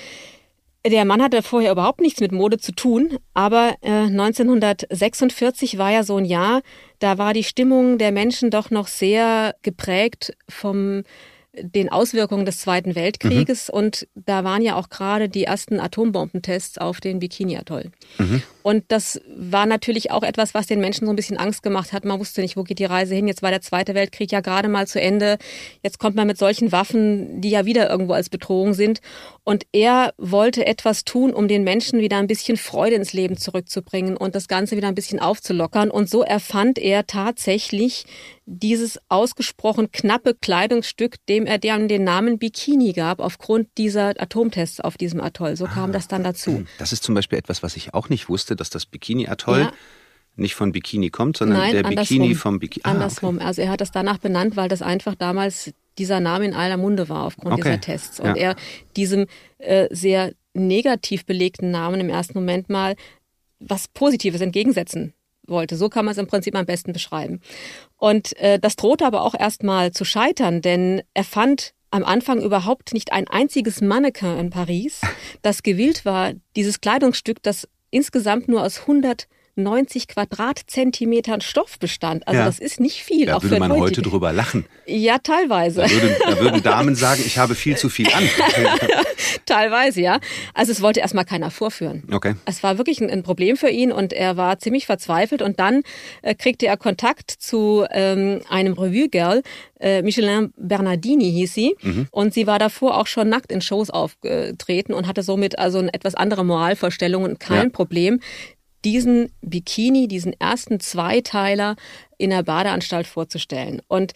Der 0.85 1.05
Mann 1.05 1.21
hatte 1.21 1.43
vorher 1.43 1.71
überhaupt 1.71 2.01
nichts 2.01 2.21
mit 2.21 2.31
Mode 2.31 2.57
zu 2.57 2.71
tun, 2.71 3.19
aber 3.35 3.75
äh, 3.81 4.07
1946 4.07 5.77
war 5.77 5.91
ja 5.91 6.03
so 6.03 6.17
ein 6.17 6.25
Jahr, 6.25 6.61
da 6.97 7.19
war 7.19 7.33
die 7.33 7.43
Stimmung 7.43 7.99
der 7.99 8.11
Menschen 8.11 8.49
doch 8.49 8.71
noch 8.71 8.87
sehr 8.87 9.55
geprägt 9.61 10.35
vom 10.49 11.03
den 11.53 11.89
Auswirkungen 11.89 12.45
des 12.45 12.59
Zweiten 12.59 12.95
Weltkrieges 12.95 13.67
mhm. 13.67 13.77
und 13.77 14.07
da 14.15 14.43
waren 14.43 14.61
ja 14.61 14.75
auch 14.77 14.89
gerade 14.89 15.27
die 15.27 15.43
ersten 15.43 15.79
Atombombentests 15.79 16.77
auf 16.77 17.01
den 17.01 17.19
Bikini-Atoll. 17.19 17.91
Mhm. 18.17 18.41
Und 18.63 18.85
das 18.89 19.19
war 19.35 19.65
natürlich 19.65 20.11
auch 20.11 20.23
etwas, 20.23 20.53
was 20.53 20.67
den 20.67 20.79
Menschen 20.79 21.05
so 21.05 21.11
ein 21.11 21.15
bisschen 21.15 21.37
Angst 21.37 21.63
gemacht 21.63 21.93
hat. 21.93 22.05
Man 22.05 22.19
wusste 22.19 22.41
nicht, 22.41 22.57
wo 22.57 22.63
geht 22.63 22.79
die 22.79 22.85
Reise 22.85 23.15
hin. 23.15 23.27
Jetzt 23.27 23.41
war 23.41 23.51
der 23.51 23.61
Zweite 23.61 23.95
Weltkrieg 23.95 24.31
ja 24.31 24.41
gerade 24.41 24.69
mal 24.69 24.87
zu 24.87 25.01
Ende. 25.01 25.37
Jetzt 25.83 25.99
kommt 25.99 26.15
man 26.15 26.27
mit 26.27 26.37
solchen 26.37 26.71
Waffen, 26.71 27.41
die 27.41 27.49
ja 27.49 27.65
wieder 27.65 27.89
irgendwo 27.89 28.13
als 28.13 28.29
Bedrohung 28.29 28.73
sind. 28.73 29.01
Und 29.43 29.65
er 29.71 30.13
wollte 30.17 30.65
etwas 30.65 31.03
tun, 31.03 31.33
um 31.33 31.47
den 31.47 31.63
Menschen 31.63 31.99
wieder 31.99 32.17
ein 32.17 32.27
bisschen 32.27 32.57
Freude 32.57 32.95
ins 32.95 33.13
Leben 33.13 33.37
zurückzubringen 33.37 34.15
und 34.15 34.35
das 34.35 34.47
Ganze 34.47 34.77
wieder 34.77 34.87
ein 34.87 34.95
bisschen 34.95 35.19
aufzulockern. 35.19 35.89
Und 35.89 36.09
so 36.09 36.21
erfand 36.21 36.77
er 36.77 37.07
tatsächlich 37.07 38.05
dieses 38.45 38.99
ausgesprochen 39.07 39.91
knappe 39.91 40.35
Kleidungsstück, 40.35 41.15
dem 41.27 41.45
er 41.45 41.57
den 41.57 42.03
Namen 42.03 42.37
Bikini 42.37 42.93
gab, 42.93 43.19
aufgrund 43.19 43.69
dieser 43.77 44.21
Atomtests 44.21 44.81
auf 44.81 44.97
diesem 44.97 45.21
Atoll. 45.21 45.55
So 45.55 45.65
kam 45.65 45.91
ah, 45.91 45.93
das 45.93 46.07
dann 46.07 46.23
dazu. 46.23 46.65
Das 46.77 46.91
ist 46.91 47.03
zum 47.03 47.15
Beispiel 47.15 47.37
etwas, 47.37 47.63
was 47.63 47.77
ich 47.77 47.93
auch 47.93 48.09
nicht 48.09 48.29
wusste, 48.29 48.50
dass 48.55 48.69
das 48.69 48.85
Bikini-Atoll 48.85 49.59
ja. 49.59 49.73
nicht 50.35 50.55
von 50.55 50.71
Bikini 50.71 51.09
kommt, 51.09 51.37
sondern 51.37 51.59
Nein, 51.59 51.71
der 51.71 51.85
andersrum. 51.85 52.17
Bikini 52.17 52.35
vom 52.35 52.59
Bikini. 52.59 52.83
Ah, 52.85 52.91
andersrum. 52.91 53.37
Okay. 53.37 53.45
Also 53.45 53.61
er 53.61 53.69
hat 53.69 53.81
das 53.81 53.91
danach 53.91 54.17
benannt, 54.17 54.55
weil 54.55 54.69
das 54.69 54.81
einfach 54.81 55.15
damals 55.15 55.73
dieser 55.97 56.19
Name 56.19 56.45
in 56.45 56.53
aller 56.53 56.77
Munde 56.77 57.09
war 57.09 57.25
aufgrund 57.25 57.53
okay. 57.53 57.63
dieser 57.63 57.81
Tests. 57.81 58.19
Und 58.19 58.29
Ja. 58.29 58.35
er 58.35 58.55
diesem 58.95 59.27
äh, 59.57 59.87
sehr 59.91 60.33
negativ 60.53 61.25
belegten 61.25 61.71
Namen 61.71 62.01
im 62.01 62.09
ersten 62.09 62.33
Moment 62.33 62.69
mal 62.69 62.95
was 63.59 63.87
Positives 63.87 64.41
entgegensetzen 64.41 65.13
wollte. 65.47 65.75
So 65.75 65.89
kann 65.89 66.05
man 66.05 66.13
es 66.13 66.17
im 66.17 66.27
Prinzip 66.27 66.55
am 66.55 66.65
besten 66.65 66.93
beschreiben. 66.93 67.41
Und 67.97 68.35
äh, 68.37 68.59
das 68.59 68.75
drohte 68.75 69.05
aber 69.05 69.21
auch 69.21 69.35
erstmal 69.37 69.91
zu 69.91 70.05
scheitern, 70.05 70.61
denn 70.61 71.03
er 71.13 71.23
fand 71.23 71.73
am 71.91 72.03
Anfang 72.05 72.41
überhaupt 72.41 72.93
nicht 72.93 73.11
ein 73.11 73.27
einziges 73.27 73.81
Mannequin 73.81 74.37
in 74.37 74.49
Paris, 74.49 75.01
das 75.41 75.61
gewillt 75.61 76.05
war, 76.05 76.31
dieses 76.55 76.79
Kleidungsstück, 76.79 77.43
das 77.43 77.67
insgesamt 77.91 78.47
nur 78.47 78.63
aus 78.63 78.87
190 79.57 80.07
Quadratzentimetern 80.07 81.41
Stoff 81.41 81.79
bestand. 81.79 82.27
Also 82.27 82.39
Ja. 82.39 82.45
das 82.45 82.59
ist 82.59 82.79
nicht 82.79 83.03
viel. 83.03 83.25
Da 83.25 83.41
würde 83.41 83.59
man 83.59 83.71
heute. 83.73 84.01
drüber 84.01 84.31
lachen. 84.33 84.65
Ja, 84.85 85.17
teilweise. 85.17 85.81
Da 85.81 85.89
würden, 85.91 86.15
da 86.25 86.39
würden 86.39 86.63
Damen 86.63 86.95
sagen, 86.95 87.21
ich 87.25 87.37
habe 87.37 87.55
viel 87.55 87.77
zu 87.77 87.89
viel 87.89 88.07
an. 88.11 88.23
Teilweise, 89.45 90.01
ja. 90.01 90.19
Also 90.53 90.71
es 90.71 90.81
wollte 90.81 90.99
erstmal 90.99 91.25
keiner 91.25 91.51
vorführen. 91.51 92.03
Okay. 92.11 92.35
Es 92.45 92.63
war 92.63 92.77
wirklich 92.77 93.01
ein, 93.01 93.09
ein 93.09 93.23
Problem 93.23 93.57
für 93.57 93.69
ihn 93.69 93.91
und 93.91 94.13
er 94.13 94.37
war 94.37 94.59
ziemlich 94.59 94.85
verzweifelt 94.85 95.41
und 95.41 95.59
dann 95.59 95.81
äh, 96.21 96.35
kriegte 96.35 96.67
er 96.67 96.77
Kontakt 96.77 97.31
zu 97.31 97.85
ähm, 97.91 98.41
einem 98.49 98.73
Revue-Girl, 98.73 99.43
äh, 99.79 100.01
Michelin 100.01 100.53
Bernardini 100.57 101.31
hieß 101.31 101.53
sie 101.53 101.75
und 102.11 102.33
sie 102.33 102.45
war 102.47 102.59
davor 102.59 102.97
auch 102.97 103.07
schon 103.07 103.29
nackt 103.29 103.51
in 103.51 103.61
Shows 103.61 103.89
aufgetreten 103.89 104.93
und 104.93 105.07
hatte 105.07 105.23
somit 105.23 105.57
also 105.59 105.79
eine 105.79 105.93
etwas 105.93 106.15
andere 106.15 106.45
Moralvorstellung 106.45 107.23
und 107.23 107.39
kein 107.39 107.63
Ja. 107.67 107.69
Problem, 107.69 108.19
diesen 108.85 109.31
Bikini, 109.41 110.07
diesen 110.07 110.39
ersten 110.39 110.79
Zweiteiler 110.79 111.75
in 112.17 112.29
der 112.29 112.43
Badeanstalt 112.43 113.07
vorzustellen. 113.07 113.81
Und 113.87 114.13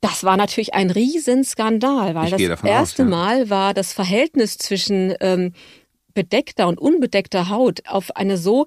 das 0.00 0.24
war 0.24 0.36
natürlich 0.36 0.74
ein 0.74 0.90
Riesenskandal, 0.90 2.14
weil 2.14 2.24
Ich 2.24 2.30
das 2.30 2.42
davon 2.48 2.68
aus, 2.68 2.74
erste 2.74 3.02
ja. 3.02 3.08
Mal 3.08 3.50
war 3.50 3.72
das 3.72 3.92
Verhältnis 3.92 4.58
zwischen 4.58 5.14
ähm, 5.20 5.52
bedeckter 6.12 6.68
und 6.68 6.80
unbedeckter 6.80 7.48
Haut 7.48 7.82
auf 7.86 8.16
eine 8.16 8.36
so 8.36 8.66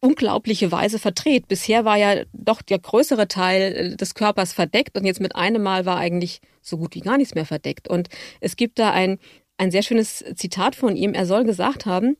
unglaubliche 0.00 0.70
Weise 0.70 0.98
verdreht. 0.98 1.48
Bisher 1.48 1.84
war 1.84 1.96
ja 1.96 2.24
doch 2.32 2.60
der 2.60 2.78
größere 2.78 3.28
Teil 3.28 3.72
äh, 3.72 3.96
des 3.96 4.14
Körpers 4.14 4.52
verdeckt 4.52 4.98
und 4.98 5.06
jetzt 5.06 5.20
mit 5.20 5.34
einem 5.34 5.62
Mal 5.62 5.86
war 5.86 5.96
eigentlich 5.96 6.40
so 6.60 6.76
gut 6.76 6.94
wie 6.94 7.00
gar 7.00 7.16
nichts 7.16 7.34
mehr 7.34 7.46
verdeckt. 7.46 7.88
Und 7.88 8.08
es 8.40 8.56
gibt 8.56 8.78
da 8.78 8.90
ein, 8.90 9.18
ein 9.56 9.70
sehr 9.70 9.82
schönes 9.82 10.24
Zitat 10.34 10.74
von 10.74 10.96
ihm. 10.96 11.14
Er 11.14 11.24
soll 11.24 11.44
gesagt 11.44 11.86
haben, 11.86 12.16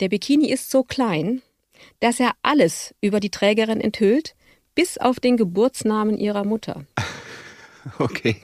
der 0.00 0.08
Bikini 0.08 0.48
ist 0.48 0.70
so 0.70 0.82
klein, 0.82 1.42
dass 2.00 2.20
er 2.20 2.32
alles 2.42 2.94
über 3.00 3.20
die 3.20 3.30
Trägerin 3.30 3.80
enthüllt, 3.80 4.34
bis 4.74 4.98
auf 4.98 5.20
den 5.20 5.36
Geburtsnamen 5.36 6.18
ihrer 6.18 6.44
Mutter. 6.44 6.84
Okay. 8.00 8.36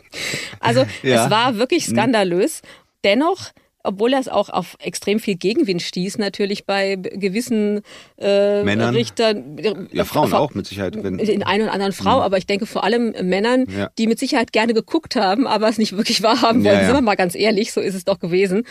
Also 0.61 0.85
Ja. 1.03 1.25
es 1.25 1.31
war 1.31 1.57
wirklich 1.57 1.85
skandalös. 1.87 2.63
Dennoch, 3.03 3.51
obwohl 3.83 4.13
er 4.13 4.21
es 4.21 4.29
auch 4.29 4.49
auf 4.51 4.77
extrem 4.79 5.19
viel 5.19 5.35
Gegenwind 5.35 5.83
stieß, 5.83 6.19
natürlich 6.19 6.65
bei 6.65 6.95
gewissen 6.95 7.83
äh, 8.21 8.63
Männern? 8.63 8.95
Richtern. 8.95 9.59
äh, 9.59 9.75
Ja, 9.91 10.05
Frauen 10.05 10.31
Fra- 10.31 10.39
auch 10.39 10.55
mit 10.55 10.69
Sicherheit. 10.69 10.95
Wenn, 11.03 11.19
In 11.19 11.43
einer 11.43 11.65
oder 11.65 11.73
anderen 11.73 11.93
Frau, 11.93 12.21
aber 12.23 12.39
ich 12.39 12.47
denke 12.47 12.67
vor 12.67 12.85
allem 12.85 13.11
Männern, 13.29 13.67
Ja. 13.69 13.91
die 13.99 14.07
mit 14.07 14.21
Sicherheit 14.21 14.53
gerne 14.53 14.75
geguckt 14.75 15.17
haben, 15.17 15.49
aber 15.49 15.69
es 15.69 15.79
nicht 15.79 15.97
wirklich 15.97 16.23
wahrhaben 16.23 16.61
Ja, 16.65 16.71
wollen. 16.71 16.81
ja. 16.81 16.87
Sind 16.87 16.95
wir 16.95 17.01
mal 17.03 17.17
ganz 17.17 17.35
ehrlich, 17.35 17.73
so 17.73 17.81
ist 17.81 17.97
es 17.97 18.05
doch 18.05 18.21
gewesen. 18.21 18.63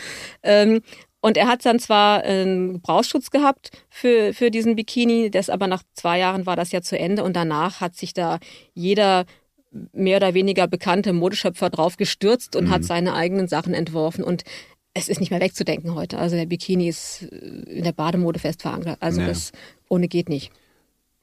Ähm, 0.41 0.81
und 1.21 1.37
er 1.37 1.47
hat 1.47 1.65
dann 1.65 1.79
zwar 1.79 2.23
einen 2.23 2.73
Gebrauchsschutz 2.73 3.29
gehabt 3.31 3.71
für, 3.89 4.33
für 4.33 4.51
diesen 4.51 4.75
Bikini, 4.75 5.31
das 5.31 5.49
aber 5.49 5.67
nach 5.67 5.83
zwei 5.93 6.19
Jahren 6.19 6.45
war 6.45 6.55
das 6.55 6.71
ja 6.71 6.81
zu 6.81 6.97
Ende 6.97 7.23
und 7.23 7.35
danach 7.35 7.79
hat 7.81 7.95
sich 7.95 8.13
da 8.13 8.39
jeder 8.73 9.25
mehr 9.93 10.17
oder 10.17 10.33
weniger 10.33 10.67
bekannte 10.67 11.13
Modeschöpfer 11.13 11.69
drauf 11.69 11.95
gestürzt 11.95 12.55
und 12.55 12.65
Mhm. 12.65 12.69
hat 12.71 12.83
seine 12.83 13.13
eigenen 13.13 13.47
Sachen 13.47 13.73
entworfen 13.73 14.23
und 14.23 14.43
es 14.93 15.07
ist 15.07 15.21
nicht 15.21 15.31
mehr 15.31 15.39
wegzudenken 15.39 15.95
heute. 15.95 16.17
Also 16.17 16.35
der 16.35 16.45
Bikini 16.47 16.89
ist 16.89 17.21
äh, 17.23 17.35
in 17.77 17.83
der 17.85 17.93
Bademode 17.93 18.39
fest 18.39 18.61
verankert. 18.63 18.97
Also 18.99 19.21
Ja. 19.21 19.27
das 19.27 19.53
ohne 19.87 20.09
geht 20.09 20.27
nicht. 20.27 20.51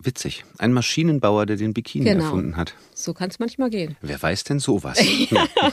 Witzig. 0.03 0.45
Ein 0.59 0.73
Maschinenbauer, 0.73 1.45
der 1.47 1.57
den 1.57 1.75
Bikini 1.75 2.05
Genau. 2.05 2.25
erfunden 2.25 2.57
hat. 2.57 2.75
So 2.95 3.15
kann 3.15 3.31
es 3.31 3.39
manchmal 3.39 3.71
gehen. 3.71 3.97
Wer 4.01 4.21
weiß 4.23 4.45
denn 4.45 4.59
sowas? 4.61 4.99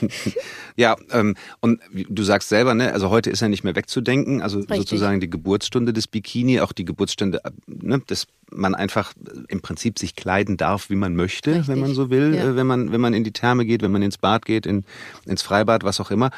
ja, 0.75 0.95
ähm, 1.11 1.35
und 1.59 1.79
du 1.93 2.23
sagst 2.23 2.49
selber, 2.49 2.73
ne, 2.75 2.91
also 2.93 3.09
heute 3.09 3.29
ist 3.29 3.41
er 3.41 3.49
nicht 3.49 3.63
mehr 3.63 3.75
wegzudenken. 3.75 4.41
Also 4.41 4.59
Richtig. 4.59 4.77
sozusagen 4.77 5.19
die 5.19 5.29
Geburtsstunde 5.29 5.93
des 5.93 6.07
Bikini, 6.07 6.59
auch 6.61 6.71
die 6.71 6.85
Geburtsstunde, 6.85 7.41
äh, 7.43 7.51
ne, 7.67 8.01
dass 8.07 8.27
man 8.51 8.75
einfach 8.75 9.13
äh, 9.13 9.39
im 9.47 9.61
Prinzip 9.61 9.97
sich 9.99 10.15
kleiden 10.15 10.57
darf, 10.57 10.89
wie 10.89 10.95
man 10.95 11.15
möchte, 11.15 11.51
Richtig. 11.51 11.67
wenn 11.67 11.79
man 11.79 11.93
so 11.93 12.09
will, 12.09 12.35
Ja. 12.35 12.43
äh, 12.49 12.55
wenn 12.55 12.67
man 12.67 12.91
wenn 12.91 13.01
man 13.01 13.13
in 13.13 13.23
die 13.23 13.31
Therme 13.31 13.65
geht, 13.65 13.81
wenn 13.81 13.91
man 13.91 14.01
ins 14.01 14.17
Bad 14.17 14.45
geht, 14.45 14.65
in, 14.65 14.85
ins 15.25 15.41
Freibad, 15.41 15.83
was 15.83 15.99
auch 15.99 16.11
immer. 16.11 16.31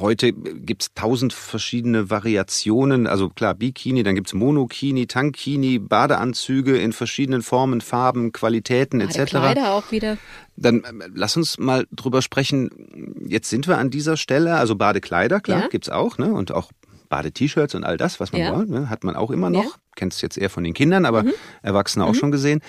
Heute 0.00 0.32
gibt's 0.32 0.92
tausend 0.94 1.32
verschiedene 1.32 2.08
Variationen. 2.10 3.06
Also 3.06 3.28
klar, 3.30 3.54
Bikini, 3.54 4.02
dann 4.02 4.14
gibt's 4.14 4.32
Monokini, 4.32 5.06
Tankini, 5.06 5.78
Badeanzüge 5.78 6.76
in 6.78 6.92
verschiedenen 6.92 7.05
Formen, 7.42 7.80
Farben, 7.80 8.32
Qualitäten 8.32 9.00
Ah, 9.00 9.04
etc. 9.04 9.30
Kleider 9.30 9.72
auch 9.72 9.90
wieder. 9.90 10.18
Dann 10.56 10.82
ähm, 10.88 11.02
lass 11.14 11.36
uns 11.36 11.58
mal 11.58 11.86
drüber 11.92 12.22
sprechen. 12.22 13.24
Jetzt 13.28 13.50
sind 13.50 13.66
wir 13.68 13.78
an 13.78 13.90
dieser 13.90 14.16
Stelle, 14.16 14.56
also 14.56 14.76
Badekleider, 14.76 15.40
klar, 15.40 15.62
Ja. 15.62 15.68
gibt's 15.68 15.88
auch, 15.88 16.18
ne? 16.18 16.32
Und 16.32 16.52
auch 16.52 16.70
Bade-T-Shirts 17.08 17.74
und 17.74 17.84
all 17.84 17.96
das, 17.96 18.18
was 18.20 18.32
man 18.32 18.40
Ja. 18.40 18.54
wollte, 18.56 18.72
ne? 18.72 18.90
hat 18.90 19.04
man 19.04 19.14
auch 19.16 19.30
immer 19.30 19.48
noch. 19.50 19.62
Ja. 19.62 19.68
Mhm. 19.68 19.72
Kennst 19.94 20.22
jetzt 20.22 20.36
eher 20.36 20.50
von 20.50 20.64
den 20.64 20.74
Kindern, 20.74 21.04
aber 21.06 21.24
Erwachsene 21.62 22.04
auch 22.04 22.14
schon 22.14 22.30
gesehen. 22.30 22.60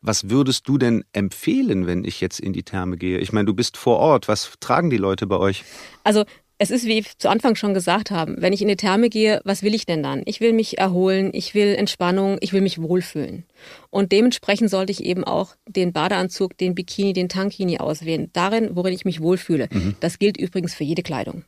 Was 0.00 0.30
würdest 0.30 0.66
du 0.66 0.78
denn 0.78 1.04
empfehlen, 1.12 1.86
wenn 1.86 2.02
ich 2.04 2.20
jetzt 2.20 2.40
in 2.40 2.52
die 2.52 2.64
Therme 2.64 2.96
gehe? 2.96 3.18
Ich 3.18 3.32
meine, 3.32 3.44
du 3.46 3.54
bist 3.54 3.76
vor 3.76 3.98
Ort. 3.98 4.26
Was 4.26 4.52
tragen 4.58 4.90
die 4.90 4.96
Leute 4.96 5.26
bei 5.28 5.36
euch? 5.36 5.62
Also 6.02 6.24
es 6.62 6.70
ist, 6.70 6.84
wie 6.84 7.04
wir 7.04 7.04
zu 7.18 7.28
Anfang 7.28 7.56
schon 7.56 7.74
gesagt 7.74 8.12
haben, 8.12 8.36
wenn 8.38 8.52
ich 8.52 8.62
in 8.62 8.68
die 8.68 8.76
Therme 8.76 9.10
gehe, 9.10 9.40
was 9.44 9.64
will 9.64 9.74
ich 9.74 9.84
denn 9.84 10.00
dann? 10.00 10.22
Ich 10.26 10.40
will 10.40 10.52
mich 10.52 10.78
erholen, 10.78 11.30
ich 11.32 11.56
will 11.56 11.74
Entspannung, 11.74 12.38
ich 12.40 12.52
will 12.52 12.60
mich 12.60 12.80
wohlfühlen. 12.80 13.42
Und 13.90 14.12
dementsprechend 14.12 14.70
sollte 14.70 14.92
ich 14.92 15.02
eben 15.02 15.24
auch 15.24 15.56
den 15.66 15.92
Badeanzug, 15.92 16.56
den 16.56 16.76
Bikini, 16.76 17.14
den 17.14 17.28
Tankini 17.28 17.78
auswählen. 17.78 18.30
Darin, 18.32 18.76
worin 18.76 18.94
ich 18.94 19.04
mich 19.04 19.20
wohlfühle. 19.20 19.68
Das 19.98 20.20
gilt 20.20 20.36
übrigens 20.36 20.72
für 20.72 20.84
jede 20.84 21.02
Kleidung. 21.02 21.42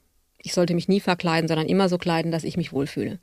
Ich 0.45 0.53
sollte 0.53 0.75
mich 0.75 0.89
nie 0.89 1.01
verkleiden, 1.01 1.49
sondern 1.49 1.67
immer 1.67 1.89
so 1.89 1.97
kleiden, 1.97 2.31
dass 2.31 2.45
ich 2.45 2.57
mich 2.59 2.73
wohlfühle. 2.73 3.19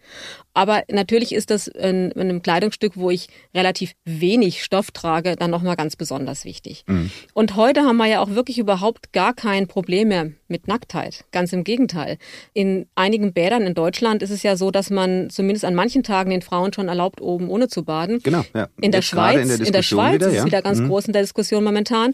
Aber 0.53 0.83
natürlich 0.89 1.33
ist 1.33 1.51
das 1.51 1.67
in, 1.67 2.11
in 2.11 2.19
einem 2.19 2.41
Kleidungsstück, 2.41 2.97
wo 2.97 3.11
ich 3.11 3.27
relativ 3.53 3.93
wenig 4.05 4.63
Stoff 4.63 4.89
trage, 4.91 5.35
dann 5.35 5.51
nochmal 5.51 5.75
ganz 5.75 5.95
besonders 5.95 6.45
wichtig. 6.45 6.83
Mhm. 6.87 7.11
Und 7.33 7.55
heute 7.55 7.81
haben 7.81 7.97
wir 7.97 8.07
ja 8.07 8.21
auch 8.21 8.31
wirklich 8.31 8.57
überhaupt 8.57 9.13
gar 9.13 9.33
kein 9.33 9.67
Problem 9.67 10.07
mehr 10.07 10.31
mit 10.47 10.67
Nacktheit. 10.67 11.23
Ganz 11.31 11.53
im 11.53 11.63
Gegenteil. 11.63 12.17
In 12.53 12.87
einigen 12.95 13.33
Bädern 13.33 13.67
in 13.67 13.75
Deutschland 13.75 14.23
ist 14.23 14.31
es 14.31 14.41
ja 14.41 14.55
so, 14.55 14.71
dass 14.71 14.89
man 14.89 15.29
zumindest 15.29 15.63
an 15.63 15.75
manchen 15.75 16.01
Tagen 16.01 16.31
den 16.31 16.41
Frauen 16.41 16.73
schon 16.73 16.87
erlaubt, 16.87 17.21
oben 17.21 17.49
ohne 17.49 17.67
zu 17.67 17.83
baden. 17.83 18.19
Genau, 18.23 18.43
ja. 18.55 18.67
In 18.81 18.91
der 18.91 19.03
Schweiz, 19.03 19.41
in 19.41 19.47
der, 19.47 19.67
in 19.67 19.73
der 19.73 19.83
Schweiz 19.83 20.15
wieder, 20.15 20.27
ist 20.27 20.37
es 20.39 20.45
wieder 20.45 20.61
ganz 20.63 20.79
mhm. 20.79 20.87
groß 20.87 21.05
in 21.05 21.13
der 21.13 21.21
Diskussion 21.21 21.63
momentan. 21.63 22.13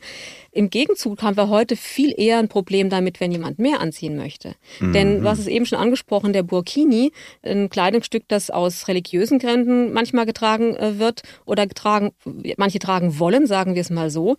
Im 0.58 0.72
Gegenzug 0.72 1.22
haben 1.22 1.38
wir 1.38 1.50
heute 1.50 1.76
viel 1.76 2.16
eher 2.18 2.40
ein 2.40 2.48
Problem 2.48 2.90
damit, 2.90 3.20
wenn 3.20 3.32
jemand 3.32 3.60
mehr 3.60 3.80
anziehen 3.80 4.18
möchte. 4.18 4.56
Mhm. 4.80 4.92
Denn 4.92 5.24
hast 5.24 5.38
es 5.38 5.46
eben 5.46 5.68
schon 5.68 5.78
angesprochen, 5.78 6.34
der 6.34 6.42
Burkini, 6.42 7.12
ein 7.44 7.70
Kleidungsstück, 7.70 8.24
das 8.28 8.50
aus 8.50 8.88
religiösen 8.88 9.38
Gründen 9.38 9.94
manchmal 9.94 10.26
getragen 10.26 10.76
äh, 10.76 10.98
wird 10.98 11.22
oder 11.46 11.68
getragen, 11.68 12.10
manche 12.58 12.80
tragen 12.80 13.20
wollen, 13.20 13.46
sagen 13.46 13.76
wir 13.76 13.82
es 13.82 13.92
mal 13.92 14.10
so, 14.10 14.36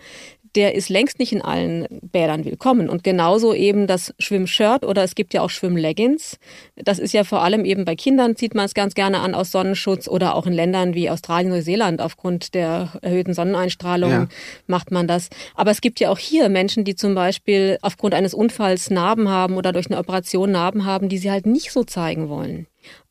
der 0.55 0.75
ist 0.75 0.89
längst 0.89 1.19
nicht 1.19 1.33
in 1.33 1.43
allen 1.43 1.87
Bädern 2.03 2.45
willkommen. 2.45 2.89
Und 2.89 3.05
genauso 3.05 3.55
eben 3.55 3.87
das 3.87 4.15
Schwimmshirt 4.19 4.85
oder 4.85 5.03
es 5.03 5.15
gibt 5.15 5.35
ja 5.35 5.43
auch 5.43 5.51
Schwimmleggings. 5.51 6.39
Das 6.77 6.99
ist 6.99 7.13
ja 7.13 7.25
vor 7.25 7.43
allem 7.43 7.65
eben 7.65 7.85
bei 7.85 7.97
Kindern 7.97 8.37
zieht 8.37 8.55
man 8.55 8.65
es 8.65 8.75
ganz 8.75 8.95
gerne 8.95 9.21
an 9.21 9.35
aus 9.35 9.51
Sonnenschutz 9.51 10.09
oder 10.09 10.35
auch 10.35 10.47
in 10.47 10.53
Ländern 10.53 10.95
wie 10.95 11.11
Australien, 11.11 11.51
Neuseeland 11.51 12.01
aufgrund 12.01 12.55
der 12.55 12.93
erhöhten 13.03 13.35
Sonneneinstrahlung 13.35 14.11
ja. 14.11 14.29
macht 14.67 14.91
man 14.91 15.07
das. 15.07 15.29
Aber 15.55 15.71
es 15.71 15.81
gibt 15.81 16.01
ja 16.01 16.11
auch 16.11 16.19
hier 16.19 16.49
Menschen, 16.49 16.85
die 16.85 16.95
zum 16.95 17.15
Beispiel 17.15 17.79
aufgrund 17.83 18.15
eines 18.15 18.35
Unfalls 18.35 18.91
Narben 18.91 19.29
haben 19.29 19.57
oder 19.57 19.73
durch 19.73 19.87
eine 19.87 19.99
Operation 19.99 20.53
Narben 20.53 20.85
haben, 20.85 21.09
die 21.09 21.19
sie 21.19 21.31
halt 21.31 21.47
nicht 21.47 21.73
so 21.73 21.85
zeigen 21.85 22.29
wollen. 22.29 22.67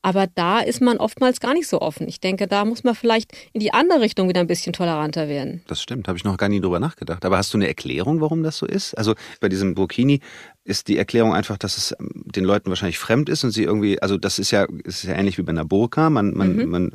Aber 0.08 0.26
da 0.26 0.62
ist 0.62 0.80
man 0.80 1.00
oftmals 1.00 1.41
gar 1.41 1.54
nicht 1.54 1.67
so 1.67 1.82
offen. 1.82 2.08
Ich 2.08 2.22
denke, 2.22 2.48
da 2.48 2.63
muss 2.63 2.86
man 2.86 2.96
vielleicht 2.96 3.34
in 3.52 3.60
die 3.60 3.74
andere 3.74 4.00
Richtung 4.00 4.30
wieder 4.30 4.39
ein 4.39 4.48
bisschen 4.48 4.72
toleranter 4.72 5.28
werden. 5.28 5.62
Das 5.67 5.82
stimmt, 5.82 6.08
habe 6.08 6.17
ich 6.17 6.24
noch 6.24 6.38
gar 6.38 6.48
nie 6.48 6.62
drüber 6.62 6.80
nachgedacht. 6.80 7.26
Aber 7.26 7.38
hast 7.38 7.54
du 7.54 7.58
eine 7.58 7.67
Erklärung, 7.67 8.22
warum 8.22 8.41
das 8.41 8.58
so 8.58 8.65
ist? 8.65 8.93
Also 8.93 9.15
bei 9.41 9.50
diesem 9.50 9.76
Burkini 9.76 10.22
ist 10.68 10.90
die 10.90 10.98
Erklärung 10.98 11.34
einfach, 11.34 11.58
dass 11.58 11.78
es 11.78 11.96
ähm, 11.98 12.24
den 12.26 12.44
Leuten 12.44 12.70
wahrscheinlich 12.70 13.00
fremd 13.00 13.30
ist 13.30 13.44
und 13.44 13.52
sie 13.52 13.64
irgendwie, 13.64 14.02
also 14.02 14.18
das 14.18 14.38
ist 14.38 14.52
ja, 14.52 14.68
ist 14.84 15.04
ja 15.04 15.14
ähnlich 15.14 15.38
wie 15.38 15.44
bei 15.44 15.52
einer 15.52 15.64
Burka. 15.64 16.10
Man, 16.10 16.34
man, 16.36 16.56
mhm. 16.56 16.70
man 16.70 16.92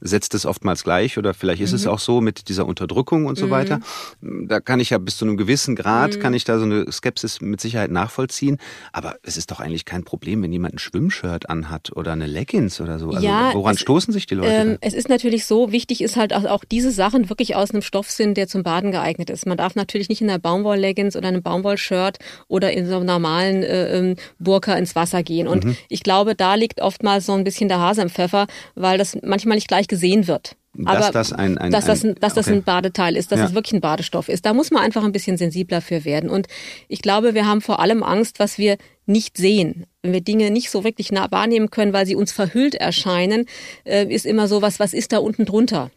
setzt 0.00 0.34
es 0.34 0.44
oftmals 0.44 0.82
gleich 0.82 1.16
oder 1.16 1.32
vielleicht 1.32 1.62
ist 1.62 1.70
mhm. 1.70 1.76
es 1.76 1.86
auch 1.86 2.00
so 2.00 2.20
mit 2.20 2.48
dieser 2.48 2.66
Unterdrückung 2.66 3.26
und 3.26 3.38
so 3.38 3.46
mhm. 3.46 3.50
weiter. 3.50 3.80
Da 4.20 4.58
kann 4.58 4.80
ich 4.80 4.90
ja 4.90 4.98
bis 4.98 5.16
zu 5.16 5.24
einem 5.24 5.36
gewissen 5.36 5.76
Grad, 5.76 6.16
mhm. 6.16 6.20
kann 6.20 6.34
ich 6.34 6.42
da 6.42 6.58
so 6.58 6.64
eine 6.64 6.90
Skepsis 6.90 7.40
mit 7.40 7.60
Sicherheit 7.60 7.92
nachvollziehen. 7.92 8.58
Aber 8.92 9.16
es 9.22 9.36
ist 9.36 9.52
doch 9.52 9.60
eigentlich 9.60 9.84
kein 9.84 10.02
Problem, 10.02 10.42
wenn 10.42 10.52
jemand 10.52 10.74
ein 10.74 10.78
Schwimmshirt 10.78 11.48
anhat 11.48 11.92
oder 11.94 12.12
eine 12.12 12.26
Leggings 12.26 12.80
oder 12.80 12.98
so. 12.98 13.10
Also 13.10 13.24
ja, 13.24 13.54
woran 13.54 13.76
es, 13.76 13.80
stoßen 13.80 14.12
sich 14.12 14.26
die 14.26 14.34
Leute? 14.34 14.50
Ähm, 14.50 14.78
es 14.80 14.94
ist 14.94 15.08
natürlich 15.08 15.46
so, 15.46 15.70
wichtig 15.70 16.02
ist 16.02 16.16
halt 16.16 16.34
auch, 16.34 16.44
auch 16.46 16.64
diese 16.64 16.90
Sachen 16.90 17.28
wirklich 17.28 17.54
aus 17.54 17.70
einem 17.70 17.82
Stoff 17.82 18.10
sind, 18.10 18.36
der 18.36 18.48
zum 18.48 18.64
Baden 18.64 18.90
geeignet 18.90 19.30
ist. 19.30 19.46
Man 19.46 19.56
darf 19.56 19.76
natürlich 19.76 20.08
nicht 20.08 20.20
in 20.20 20.28
einer 20.28 20.40
Baumwoll-Leggings 20.40 21.14
oder 21.14 21.28
einem 21.28 21.42
Baumwoll-Shirt 21.42 22.18
oder 22.48 22.72
in 22.72 22.87
so 22.88 22.96
einem 22.96 23.06
normalen 23.06 23.62
äh, 23.62 23.98
ähm, 23.98 24.16
Burka 24.38 24.74
ins 24.74 24.94
Wasser 24.94 25.22
gehen. 25.22 25.46
Und 25.46 25.64
mhm. 25.64 25.76
ich 25.88 26.02
glaube, 26.02 26.34
da 26.34 26.54
liegt 26.54 26.80
oftmals 26.80 27.26
so 27.26 27.32
ein 27.32 27.44
bisschen 27.44 27.68
der 27.68 27.78
Hase 27.78 28.02
im 28.02 28.10
Pfeffer, 28.10 28.46
weil 28.74 28.98
das 28.98 29.16
manchmal 29.22 29.56
nicht 29.56 29.68
gleich 29.68 29.88
gesehen 29.88 30.26
wird. 30.26 30.56
Dass 30.74 30.96
Aber 30.96 31.12
das 31.12 31.32
ein, 31.32 31.58
ein, 31.58 31.72
dass 31.72 31.86
das 31.86 32.04
ein, 32.04 32.14
dass 32.20 32.32
okay. 32.32 32.40
das 32.40 32.48
ein 32.48 32.62
Badeteil 32.62 33.16
ist, 33.16 33.32
dass 33.32 33.40
ja. 33.40 33.46
es 33.46 33.54
wirklich 33.54 33.72
ein 33.72 33.80
Badestoff 33.80 34.28
ist. 34.28 34.46
Da 34.46 34.54
muss 34.54 34.70
man 34.70 34.82
einfach 34.82 35.02
ein 35.02 35.10
bisschen 35.10 35.36
sensibler 35.36 35.80
für 35.80 36.04
werden. 36.04 36.30
Und 36.30 36.46
ich 36.86 37.02
glaube, 37.02 37.34
wir 37.34 37.46
haben 37.46 37.60
vor 37.60 37.80
allem 37.80 38.04
Angst, 38.04 38.38
was 38.38 38.58
wir 38.58 38.76
nicht 39.04 39.36
sehen. 39.36 39.86
Wenn 40.02 40.12
wir 40.12 40.20
Dinge 40.20 40.50
nicht 40.52 40.70
so 40.70 40.84
wirklich 40.84 41.10
nah 41.10 41.32
wahrnehmen 41.32 41.70
können, 41.70 41.92
weil 41.92 42.06
sie 42.06 42.14
uns 42.14 42.30
verhüllt 42.30 42.76
erscheinen, 42.76 43.46
äh, 43.84 44.04
ist 44.04 44.24
immer 44.24 44.46
so 44.46 44.62
was, 44.62 44.78
was 44.78 44.92
ist 44.92 45.12
da 45.12 45.18
unten 45.18 45.44
drunter? 45.44 45.90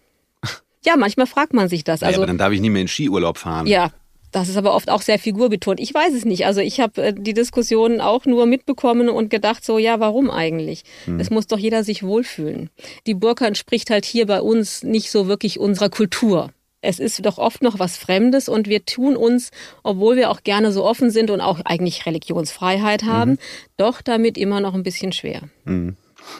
Ja, 0.83 0.97
manchmal 0.97 1.27
fragt 1.27 1.53
man 1.53 1.69
sich 1.69 1.83
das. 1.83 2.01
Also, 2.01 2.13
ja, 2.13 2.17
aber 2.17 2.25
dann 2.25 2.39
darf 2.39 2.51
ich 2.51 2.59
nie 2.59 2.71
mehr 2.71 2.81
in 2.81 2.87
Skiurlaub 2.87 3.37
fahren. 3.37 3.67
Ja, 3.67 3.91
das 4.31 4.49
ist 4.49 4.57
aber 4.57 4.73
oft 4.73 4.89
auch 4.89 5.01
sehr 5.01 5.19
figurbetont. 5.19 5.79
Ich 5.79 5.93
weiß 5.93 6.13
es 6.13 6.25
nicht. 6.25 6.45
Also 6.45 6.61
ich 6.61 6.79
habe 6.79 7.01
äh, 7.01 7.13
die 7.13 7.33
Diskussionen 7.33 8.01
auch 8.01 8.25
nur 8.25 8.45
mitbekommen 8.45 9.09
und 9.09 9.29
gedacht 9.29 9.65
so, 9.65 9.77
ja, 9.77 9.99
warum 9.99 10.29
eigentlich? 10.29 10.83
Hm. 11.05 11.19
Es 11.19 11.29
muss 11.29 11.47
doch 11.47 11.59
jeder 11.59 11.83
sich 11.83 12.03
wohlfühlen. 12.03 12.69
Die 13.07 13.13
Burka 13.13 13.45
entspricht 13.45 13.89
halt 13.89 14.05
hier 14.05 14.25
bei 14.25 14.41
uns 14.41 14.83
nicht 14.83 15.11
so 15.11 15.27
wirklich 15.27 15.59
unserer 15.59 15.89
Kultur. 15.89 16.51
Es 16.81 16.99
ist 16.99 17.23
doch 17.25 17.37
oft 17.37 17.61
noch 17.61 17.77
was 17.77 17.95
Fremdes 17.97 18.49
und 18.49 18.67
wir 18.67 18.85
tun 18.85 19.15
uns, 19.15 19.51
obwohl 19.83 20.15
wir 20.15 20.31
auch 20.31 20.41
gerne 20.41 20.71
so 20.71 20.83
offen 20.83 21.11
sind 21.11 21.29
und 21.29 21.39
auch 21.39 21.59
eigentlich 21.63 22.07
Religionsfreiheit 22.07 23.03
haben, 23.03 23.31
mhm. 23.31 23.37
doch 23.77 24.01
damit 24.01 24.37
immer 24.37 24.61
noch 24.61 24.73
ein 24.73 24.81
bisschen 24.81 25.11
schwer. 25.11 25.43
Mhm. 25.65 25.95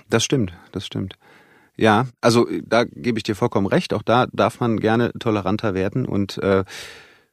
Das 0.10 0.24
stimmt, 0.24 0.54
das 0.72 0.86
stimmt. 0.86 1.16
Ja, 1.78 2.08
also 2.22 2.48
da 2.64 2.84
gebe 2.84 3.20
ich 3.20 3.24
dir 3.24 3.36
vollkommen 3.36 3.68
recht. 3.68 3.94
Auch 3.94 4.04
da 4.04 4.28
darf 4.32 4.60
man 4.60 4.80
gerne 4.80 5.12
toleranter 5.20 5.74
werden 5.74 6.06
und 6.06 6.38
äh, 6.40 6.64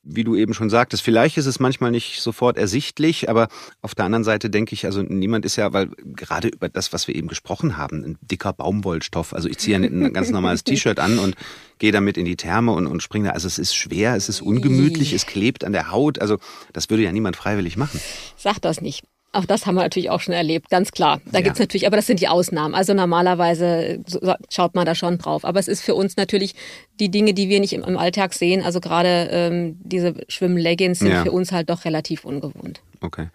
wie 0.09 0.25
du 0.25 0.35
eben 0.35 0.55
schon 0.55 0.71
sagtest, 0.71 1.03
vielleicht 1.03 1.37
ist 1.37 1.47
es 1.47 1.61
manchmal 1.61 1.90
nicht 1.90 2.21
sofort 2.21 2.57
ersichtlich, 2.57 3.29
aber 3.29 3.49
auf 3.83 3.94
der 3.94 4.07
anderen 4.07 4.25
Seite 4.25 4.49
denke 4.49 4.73
ich, 4.73 4.87
also 4.87 5.03
niemand 5.03 5.44
ist 5.44 5.57
ja, 5.57 5.73
weil 5.73 5.90
gerade 6.05 6.49
über 6.49 6.68
das, 6.68 6.92
was 6.92 7.07
wir 7.07 7.14
eben 7.14 7.29
gesprochen 7.29 7.77
haben, 7.77 8.05
ein 8.05 8.18
dicker 8.23 8.53
Baumwollstoff. 8.53 9.35
Also 9.35 9.49
ich 9.49 9.59
ziehe 9.59 9.77
ein 9.77 10.12
ganz 10.12 10.31
normales 10.31 10.64
T-Shirt 10.64 10.99
an 10.99 11.18
und 11.18 11.37
gehe 11.79 11.92
damit 11.92 12.16
in 12.16 12.25
die 12.25 12.37
Therme 12.37 12.73
und, 12.73 12.87
und 12.87 13.03
springe 13.03 13.29
da. 13.29 13.35
Also 13.35 13.47
es 13.47 13.59
ist 13.59 13.75
schwer, 13.75 14.16
es 14.16 14.29
ist 14.29 14.40
ungemütlich, 14.40 15.12
es 15.12 15.27
klebt 15.27 15.64
an 15.64 15.73
der 15.73 15.90
Haut. 15.90 16.21
Also 16.21 16.38
das 16.73 16.88
würde 16.90 17.03
ja 17.03 17.12
niemand 17.12 17.37
freiwillig 17.37 17.77
machen. 17.77 18.01
Sag 18.37 18.61
das 18.61 18.81
nicht. 18.81 19.05
Auch 19.33 19.45
das 19.45 19.67
haben 19.67 19.75
wir 19.75 19.83
natürlich 19.83 20.09
auch 20.09 20.21
schon 20.21 20.33
erlebt, 20.33 20.71
ganz 20.71 20.91
klar. 20.91 21.21
Da 21.27 21.38
ja. 21.38 21.45
gibt's 21.45 21.59
natürlich, 21.59 21.87
aber 21.87 21.97
das 21.97 22.07
sind 22.07 22.21
die 22.21 22.29
Ausnahmen. 22.29 22.75
Also 22.75 22.95
normalerweise 22.95 24.01
schaut 24.49 24.75
man 24.75 24.87
da 24.87 24.95
schon 24.95 25.19
drauf. 25.19 25.45
Aber 25.45 25.61
es 25.61 25.69
ist 25.69 25.83
für 25.83 25.95
uns 25.95 26.17
natürlich 26.17 26.55
die 26.99 27.11
Dinge, 27.11 27.35
die 27.35 27.51
wir 27.51 27.61
nicht 27.61 27.75
im, 27.75 27.85
im 27.85 27.99
Alltag 27.99 28.33
sehen. 28.33 28.62
Also 28.62 28.81
gerade 28.81 29.29
ähm, 29.31 29.77
diese 29.81 30.14
Schwimmleggings 30.29 31.01
sind 31.01 31.11
ja. 31.11 31.25
für 31.25 31.33
uns 31.33 31.53
halt 31.53 31.69
doch 31.69 31.85
relativ 31.85 32.25
ungewohnt. 32.25 32.81
Okay. 33.03 33.29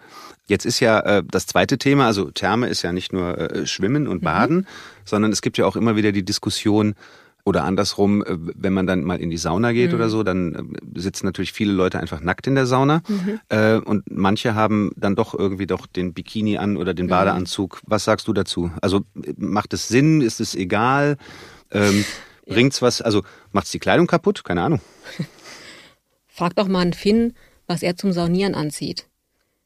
Jetzt 0.47 0.65
ist 0.65 0.79
ja 0.79 0.99
äh, 0.99 1.23
das 1.29 1.45
zweite 1.45 1.77
Thema, 1.77 2.07
also 2.07 2.31
Therme 2.31 2.67
ist 2.67 2.81
ja 2.81 2.91
nicht 2.91 3.13
nur 3.13 3.37
äh, 3.37 3.65
Schwimmen 3.67 4.07
und 4.07 4.21
mhm. 4.21 4.25
Baden, 4.25 4.57
mhm. 4.57 4.67
sondern 5.05 5.31
es 5.31 5.41
gibt 5.41 5.57
ja 5.57 5.65
auch 5.65 5.75
immer 5.75 5.95
wieder 5.95 6.11
die 6.11 6.25
Diskussion, 6.25 6.95
oder 7.45 7.63
andersrum, 7.63 8.23
äh, 8.23 8.37
wenn 8.37 8.73
man 8.73 8.87
dann 8.87 9.03
mal 9.03 9.19
in 9.19 9.29
die 9.29 9.37
Sauna 9.37 9.73
geht 9.73 9.89
mhm. 9.89 9.95
oder 9.95 10.09
so, 10.09 10.23
dann 10.23 10.77
äh, 10.95 10.99
sitzen 10.99 11.25
natürlich 11.25 11.51
viele 11.51 11.73
Leute 11.73 11.99
einfach 11.99 12.21
nackt 12.21 12.47
in 12.47 12.55
der 12.55 12.65
Sauna. 12.65 13.01
Mhm. 13.07 13.39
Äh, 13.49 13.75
und 13.77 14.09
manche 14.09 14.55
haben 14.55 14.91
dann 14.95 15.15
doch 15.15 15.37
irgendwie 15.37 15.67
doch 15.67 15.85
den 15.85 16.13
Bikini 16.13 16.57
an 16.57 16.77
oder 16.77 16.93
den 16.93 17.07
mhm. 17.07 17.11
Badeanzug. 17.11 17.81
Was 17.85 18.05
sagst 18.05 18.27
du 18.27 18.33
dazu? 18.33 18.71
Also 18.81 19.01
macht 19.37 19.73
es 19.73 19.87
Sinn? 19.87 20.21
Ist 20.21 20.39
es 20.39 20.55
egal? 20.55 21.17
Ähm, 21.71 22.05
ja. 22.45 22.53
Bringt's 22.53 22.81
was? 22.81 23.01
Also 23.01 23.23
macht's 23.51 23.71
die 23.71 23.79
Kleidung 23.79 24.07
kaputt? 24.07 24.43
Keine 24.43 24.61
Ahnung. 24.61 24.79
Frag 26.27 26.55
doch 26.55 26.67
mal 26.67 26.79
einen 26.79 26.93
Finn, 26.93 27.33
was 27.67 27.83
er 27.83 27.95
zum 27.95 28.11
Saunieren 28.11 28.55
anzieht. 28.55 29.07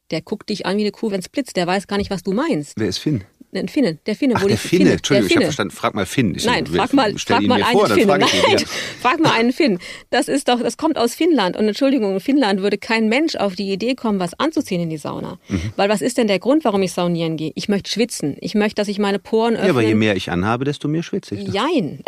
Der 0.10 0.22
guckt 0.22 0.50
dich 0.50 0.66
an 0.66 0.78
wie 0.78 0.82
eine 0.82 0.92
Kuh, 0.92 1.12
wenn's 1.12 1.30
blitzt. 1.30 1.58
Der 1.58 1.68
weiß 1.68 1.88
gar 1.88 1.98
nicht, 1.98 2.10
was 2.10 2.24
du 2.24 2.32
meinst. 2.32 2.74
Wer 2.78 2.88
ist 2.88 2.98
Finn? 2.98 3.24
Ein 3.60 3.68
Finne, 3.70 3.98
der 4.06 4.16
Finne. 4.16 4.36
Ach, 4.38 4.44
wo 4.44 4.48
der 4.48 4.58
Finne, 4.58 4.84
Finne. 4.84 4.92
Entschuldigung, 4.94 5.30
ich 5.30 5.36
habe 5.36 5.46
verstanden. 5.46 5.74
Frag 5.74 5.96
mal 5.96 6.06
Finn. 6.06 6.36
Ich 6.36 6.46
Nein, 6.46 6.66
frag 6.66 6.94
mal, 6.94 7.14
frag 7.18 7.44
mal 7.44 7.64
einen 7.64 7.78
vor, 7.78 7.88
Finne. 7.90 8.18
Nein, 8.18 8.30
ihn, 8.52 8.58
ja. 8.58 8.66
frag 9.02 9.20
mal 9.20 9.32
einen 9.32 9.54
Finn. 9.54 9.80
Das 10.10 10.28
ist 10.28 10.48
doch, 10.48 10.62
das 10.62 10.78
kommt 10.78 10.98
aus 10.98 11.16
Finnland. 11.16 11.58
Und 11.58 11.68
Entschuldigung, 11.68 12.14
in 12.14 12.20
Finnland 12.20 12.62
würde 12.62 12.78
kein 12.78 13.10
Mensch 13.10 13.36
auf 13.36 13.56
die 13.56 13.72
Idee 13.72 13.96
kommen, 13.96 14.20
was 14.20 14.40
anzuziehen 14.40 14.82
in 14.82 14.90
die 14.90 14.98
Sauna. 14.98 15.40
Mhm. 15.48 15.74
Weil 15.76 15.90
was 15.90 16.02
ist 16.02 16.18
denn 16.18 16.28
der 16.28 16.40
Grund, 16.40 16.66
warum 16.66 16.82
ich 16.82 16.94
saunieren 16.94 17.38
gehe? 17.38 17.52
Ich 17.56 17.70
möchte 17.70 17.90
schwitzen. 17.90 18.38
Ich 18.40 18.56
möchte, 18.56 18.76
dass 18.76 18.88
ich 18.88 19.00
meine 19.00 19.20
Poren 19.20 19.56
öffne. 19.56 19.68
Ja, 19.68 19.72
aber 19.72 19.82
je 19.82 19.96
mehr 19.96 20.16
ich 20.16 20.32
anhabe, 20.32 20.66
desto 20.66 20.88
mehr 20.88 21.04
schwitze 21.04 21.36
ich. 21.36 21.46
Doch. 21.46 21.54
Jein. 21.54 22.04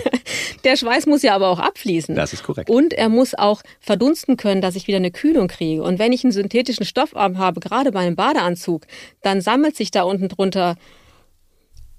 der 0.64 0.76
Schweiß 0.76 1.06
muss 1.06 1.22
ja 1.22 1.34
aber 1.34 1.48
auch 1.48 1.58
abfließen. 1.58 2.14
Das 2.14 2.32
ist 2.32 2.42
korrekt. 2.42 2.70
Und 2.70 2.92
er 2.92 3.08
muss 3.08 3.34
auch 3.34 3.62
verdunsten 3.80 4.36
können, 4.36 4.60
dass 4.60 4.76
ich 4.76 4.86
wieder 4.86 4.98
eine 4.98 5.10
Kühlung 5.10 5.48
kriege. 5.48 5.82
Und 5.82 5.98
wenn 5.98 6.12
ich 6.12 6.24
einen 6.24 6.32
synthetischen 6.32 6.84
Stoff 6.84 7.14
habe, 7.14 7.60
gerade 7.60 7.92
bei 7.92 8.00
einem 8.00 8.16
Badeanzug, 8.16 8.86
dann 9.22 9.40
sammelt 9.40 9.76
sich 9.76 9.90
da 9.90 10.02
unten 10.02 10.28
drunter 10.28 10.76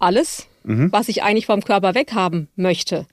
alles, 0.03 0.47
mhm. 0.63 0.91
was 0.91 1.09
ich 1.09 1.23
eigentlich 1.23 1.47
vom 1.47 1.63
Körper 1.63 1.95
weghaben 1.95 2.49
möchte. 2.55 3.07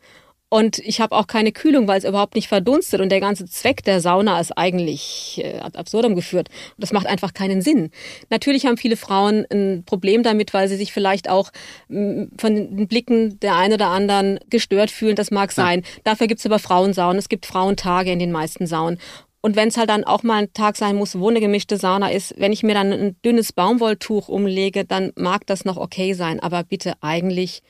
Und 0.53 0.81
ich 0.81 1.01
habe 1.01 1.15
auch 1.15 1.29
keine 1.29 1.53
Kühlung, 1.53 1.87
weil 1.87 1.99
es 1.99 2.05
überhaupt 2.05 2.35
nicht 2.35 2.49
verdunstet. 2.49 3.01
Und 3.01 3.11
der 3.11 3.21
ganze 3.21 3.47
Zweck 3.47 3.85
der 3.85 4.01
Sauna 4.01 4.41
ist 4.41 4.51
eigentlich 4.59 5.41
äh, 5.45 5.61
ad 5.61 5.79
absurdum 5.79 6.17
geführt. 6.17 6.49
Und 6.49 6.83
das 6.83 6.93
macht 6.93 7.07
einfach 7.07 7.33
keinen 7.33 7.63
Sinn. 7.63 7.93
Natürlich 8.31 8.67
haben 8.67 8.77
viele 8.77 8.97
Frauen 8.97 9.47
ein 9.53 9.85
Problem 9.87 10.25
damit, 10.25 10.53
weil 10.53 10.67
sie 10.67 10.75
sich 10.75 10.93
vielleicht 10.93 11.31
auch 11.31 11.53
mh, 11.87 12.27
von 12.37 12.57
den 12.57 12.89
Blicken 12.89 13.39
der 13.39 13.55
einen 13.55 13.75
oder 13.75 13.87
anderen 13.91 14.41
gestört 14.51 14.91
fühlen. 14.91 15.15
Das 15.15 15.31
mag 15.31 15.53
sein. 15.53 15.83
Ja. 15.83 16.01
Dafür 16.03 16.27
gibt 16.27 16.41
es 16.41 16.47
aber 16.47 16.59
Frauensaunen. 16.59 17.21
Es 17.21 17.29
gibt 17.29 17.47
Frauentage 17.47 18.11
in 18.11 18.19
den 18.19 18.33
meisten 18.33 18.67
Saunen. 18.67 18.99
Und 19.43 19.57
wenn 19.57 19.69
es 19.69 19.77
halt 19.77 19.89
dann 19.89 20.05
auch 20.05 20.23
mal 20.23 20.43
ein 20.43 20.53
Tag 20.53 20.77
sein 20.77 20.97
muss, 20.97 21.19
wo 21.19 21.31
eine 21.31 21.41
gemischte 21.41 21.77
Sauna 21.79 22.11
ist, 22.11 22.35
wenn 22.39 22.53
ich 22.53 22.63
mir 22.63 22.75
dann 22.75 22.93
ein 22.93 23.17
dünnes 23.23 23.53
Baumwolltuch 23.53 24.29
umlege, 24.29 24.85
dann 24.85 25.13
mag 25.17 25.47
das 25.47 25.65
noch 25.65 25.77
okay 25.77 26.13
sein, 26.13 26.41
aber 26.41 26.63
bitte 26.63 26.95
eigentlich 27.01 27.63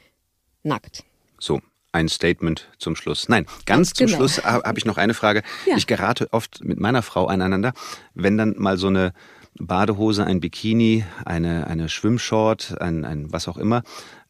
nackt. 0.63 1.05
So, 1.39 1.61
ein 1.93 2.09
Statement 2.09 2.69
zum 2.79 2.97
Schluss. 2.97 3.29
Nein, 3.29 3.47
ganz 3.67 3.93
zum 3.93 4.07
genau. 4.07 4.19
Schluss 4.19 4.45
habe 4.45 4.79
ich 4.79 4.85
noch 4.85 4.97
eine 4.97 5.15
Frage. 5.15 5.43
Ja. 5.67 5.77
Ich 5.77 5.87
gerate 5.87 6.33
oft 6.33 6.65
mit 6.65 6.81
meiner 6.81 7.03
Frau 7.03 7.27
aneinander, 7.27 7.73
wenn 8.15 8.37
dann 8.37 8.55
mal 8.59 8.77
so 8.77 8.89
eine 8.89 9.13
Badehose, 9.59 10.25
ein 10.25 10.41
Bikini, 10.41 11.05
eine, 11.25 11.67
eine 11.67 11.89
Schwimmshort, 11.89 12.81
ein, 12.81 13.05
ein 13.05 13.33
was 13.33 13.49
auch 13.49 13.57
immer 13.57 13.83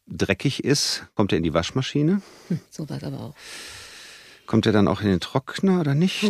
dreckig 0.07 0.63
ist, 0.63 1.05
kommt 1.15 1.31
er 1.31 1.37
in 1.37 1.43
die 1.43 1.53
Waschmaschine. 1.53 2.21
Hm, 2.49 2.59
sowas 2.69 3.03
aber 3.03 3.19
auch. 3.19 3.35
Kommt 4.51 4.65
er 4.65 4.73
dann 4.73 4.89
auch 4.89 4.99
in 4.99 5.07
den 5.07 5.21
Trockner 5.21 5.79
oder 5.79 5.95
nicht? 5.95 6.29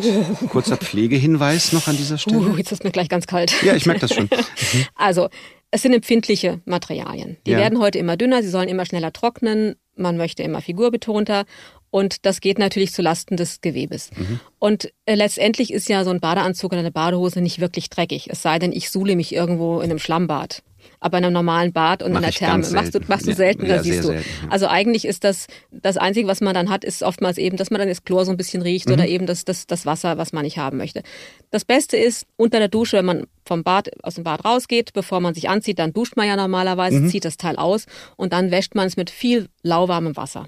Kurzer 0.50 0.78
Pflegehinweis 0.78 1.74
noch 1.74 1.88
an 1.88 1.98
dieser 1.98 2.20
Stelle. 2.20 2.38
Uh, 2.38 2.56
jetzt 2.56 2.72
ist 2.72 2.84
mir 2.84 2.92
gleich 2.92 3.10
ganz 3.10 3.26
kalt. 3.26 3.52
Ja, 3.64 3.74
ich 3.74 3.88
merke 3.88 4.02
das 4.02 4.14
schon. 4.14 4.30
Also, 4.96 5.30
es 5.72 5.82
sind 5.82 5.92
empfindliche 5.92 6.62
Materialien. 6.66 7.38
Die 7.48 7.52
ja. 7.52 7.58
werden 7.58 7.80
heute 7.80 7.98
immer 7.98 8.18
dünner, 8.18 8.44
sie 8.44 8.50
sollen 8.50 8.70
immer 8.70 8.86
schneller 8.86 9.12
trocknen, 9.12 9.74
man 9.96 10.18
möchte 10.18 10.44
immer 10.44 10.62
figurbetonter 10.62 11.46
und 11.90 12.24
das 12.28 12.42
geht 12.42 12.60
natürlich 12.60 12.94
zu 12.94 13.02
Lasten 13.02 13.38
des 13.38 13.62
Gewebes. 13.62 14.12
Mhm. 14.16 14.40
Und 14.60 14.94
äh, 15.06 15.16
letztendlich 15.16 15.74
ist 15.74 15.90
ja 15.90 16.04
so 16.04 16.12
ein 16.12 16.20
Badeanzug 16.20 16.74
oder 16.74 16.82
eine 16.82 16.92
Badehose 16.92 17.42
nicht 17.42 17.60
wirklich 17.60 17.90
dreckig, 17.90 18.28
es 18.30 18.44
sei 18.44 18.60
denn, 18.60 18.72
ich 18.72 18.92
suhle 18.92 19.16
mich 19.16 19.34
irgendwo 19.34 19.80
in 19.80 19.90
einem 19.90 19.98
Schlammbad 19.98 20.62
aber 21.00 21.18
in 21.18 21.26
einem 21.26 21.34
normalen 21.34 21.74
Bad 21.74 22.04
und 22.04 22.12
Mach 22.12 22.20
in 22.20 22.24
der 22.24 22.34
Therme 22.34 22.70
machst 22.72 22.96
du, 22.96 23.00
machst 23.08 23.28
du 23.28 23.34
selten, 23.34 23.66
ja, 23.66 23.82
siehst 23.82 24.04
du. 24.04 24.08
Selten, 24.10 24.26
ja. 24.44 24.50
Also 24.50 24.68
eigentlich 24.68 25.06
ist 25.06 25.24
das, 25.24 25.48
das 25.72 25.98
Einzige, 25.98 26.28
was 26.28 26.42
man 26.42 26.54
dann 26.54 26.70
hat, 26.70 26.84
ist 26.84 27.04
oftmals 27.04 27.38
eben, 27.38 27.58
dass 27.58 27.72
man 27.72 27.80
dann 27.80 27.90
das 27.90 28.04
Chlor 28.04 28.26
so 28.26 28.32
ein 28.32 28.38
bisschen 28.38 28.62
riecht 28.62 28.88
mhm. 28.88 28.94
oder 28.94 29.08
eben 29.08 29.26
das, 29.26 29.46
das, 29.46 29.68
das 29.68 29.86
Wasser, 29.86 30.18
was 30.18 30.34
man 30.34 30.44
nicht 30.44 30.58
haben 30.58 30.78
möchte. 30.78 31.04
Das 31.50 31.66
Beste 31.66 31.98
ist, 31.98 32.26
unter 32.38 32.60
der 32.60 32.68
Dusche, 32.68 32.98
wenn 32.98 33.06
man 33.06 33.28
vom 33.46 33.64
Bad, 33.64 33.90
aus 34.04 34.16
dem 34.16 34.24
Bad 34.24 34.46
rausgeht, 34.46 34.94
bevor 34.94 35.20
man 35.20 35.34
sich 35.34 35.50
anzieht, 35.50 35.80
dann 35.80 35.94
duscht 35.94 36.16
man 36.16 36.28
ja 36.28 36.36
normalerweise, 36.36 37.00
mhm. 37.00 37.10
zieht 37.10 37.26
das 37.26 37.38
Teil 37.38 37.56
aus 37.56 37.86
und 38.16 38.34
dann 38.34 38.52
wäscht 38.52 38.76
man 38.76 38.88
es 38.88 38.98
mit 38.98 39.10
viel 39.10 39.50
lauwarmem 39.64 40.16
Wasser. 40.16 40.48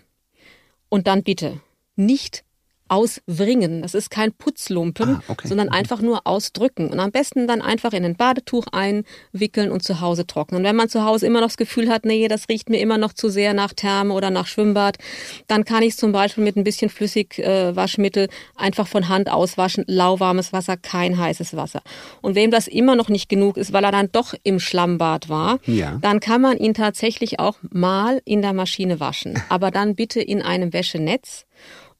Und 0.89 1.07
dann 1.07 1.23
bitte 1.23 1.59
nicht 1.95 2.43
auswringen. 2.87 3.81
Das 3.81 3.95
ist 3.95 4.09
kein 4.09 4.31
Putzlumpen, 4.33 5.15
ah, 5.15 5.23
okay. 5.27 5.47
sondern 5.47 5.69
einfach 5.69 6.01
nur 6.01 6.27
ausdrücken. 6.27 6.89
Und 6.89 6.99
am 6.99 7.11
besten 7.11 7.47
dann 7.47 7.61
einfach 7.61 7.93
in 7.93 8.05
ein 8.05 8.15
Badetuch 8.15 8.65
einwickeln 8.71 9.71
und 9.71 9.83
zu 9.83 10.01
Hause 10.01 10.27
trocknen. 10.27 10.59
Und 10.59 10.65
wenn 10.65 10.75
man 10.75 10.89
zu 10.89 11.03
Hause 11.03 11.25
immer 11.25 11.39
noch 11.41 11.47
das 11.47 11.57
Gefühl 11.57 11.89
hat, 11.89 12.05
nee, 12.05 12.27
das 12.27 12.49
riecht 12.49 12.69
mir 12.69 12.79
immer 12.79 12.97
noch 12.97 13.13
zu 13.13 13.29
sehr 13.29 13.53
nach 13.53 13.73
Therme 13.73 14.13
oder 14.13 14.29
nach 14.29 14.47
Schwimmbad, 14.47 14.97
dann 15.47 15.65
kann 15.65 15.83
ich 15.83 15.97
zum 15.97 16.11
Beispiel 16.11 16.43
mit 16.43 16.55
ein 16.55 16.63
bisschen 16.63 16.89
Flüssigwaschmittel 16.89 18.25
äh, 18.25 18.29
einfach 18.55 18.87
von 18.87 19.09
Hand 19.09 19.29
auswaschen. 19.29 19.83
Lauwarmes 19.87 20.53
Wasser, 20.53 20.77
kein 20.77 21.17
heißes 21.17 21.55
Wasser. 21.55 21.81
Und 22.21 22.35
wem 22.35 22.51
das 22.51 22.67
immer 22.67 22.95
noch 22.95 23.09
nicht 23.09 23.29
genug 23.29 23.57
ist, 23.57 23.73
weil 23.73 23.83
er 23.83 23.91
dann 23.91 24.11
doch 24.11 24.33
im 24.43 24.59
Schlammbad 24.59 25.29
war, 25.29 25.59
ja. 25.65 25.97
dann 26.01 26.19
kann 26.19 26.41
man 26.41 26.57
ihn 26.57 26.73
tatsächlich 26.73 27.39
auch 27.39 27.57
mal 27.71 28.21
in 28.25 28.41
der 28.41 28.53
Maschine 28.53 28.99
waschen. 28.99 29.41
Aber 29.49 29.71
dann 29.71 29.95
bitte 29.95 30.21
in 30.21 30.41
einem 30.41 30.73
Wäschenetz 30.73 31.45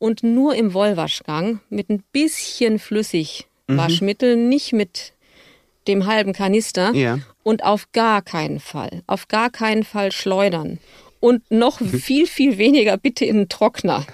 und 0.03 0.21
nur 0.21 0.53
im 0.55 0.73
Wollwaschgang 0.73 1.61
mit 1.69 1.89
ein 1.89 2.03
bisschen 2.11 2.77
Flüssigwaschmittel, 2.77 4.35
mhm. 4.35 4.49
nicht 4.49 4.73
mit 4.73 5.13
dem 5.87 6.07
halben 6.07 6.33
Kanister 6.33 6.93
ja. 6.93 7.19
und 7.41 7.63
auf 7.63 7.89
gar 7.93 8.21
keinen 8.21 8.59
Fall, 8.59 9.01
auf 9.07 9.29
gar 9.29 9.49
keinen 9.49 9.85
Fall 9.85 10.11
schleudern 10.11 10.79
und 11.21 11.49
noch 11.49 11.79
viel, 11.79 12.27
viel 12.27 12.57
weniger 12.57 12.97
bitte 12.97 13.23
in 13.23 13.37
den 13.37 13.49
Trockner. 13.49 14.05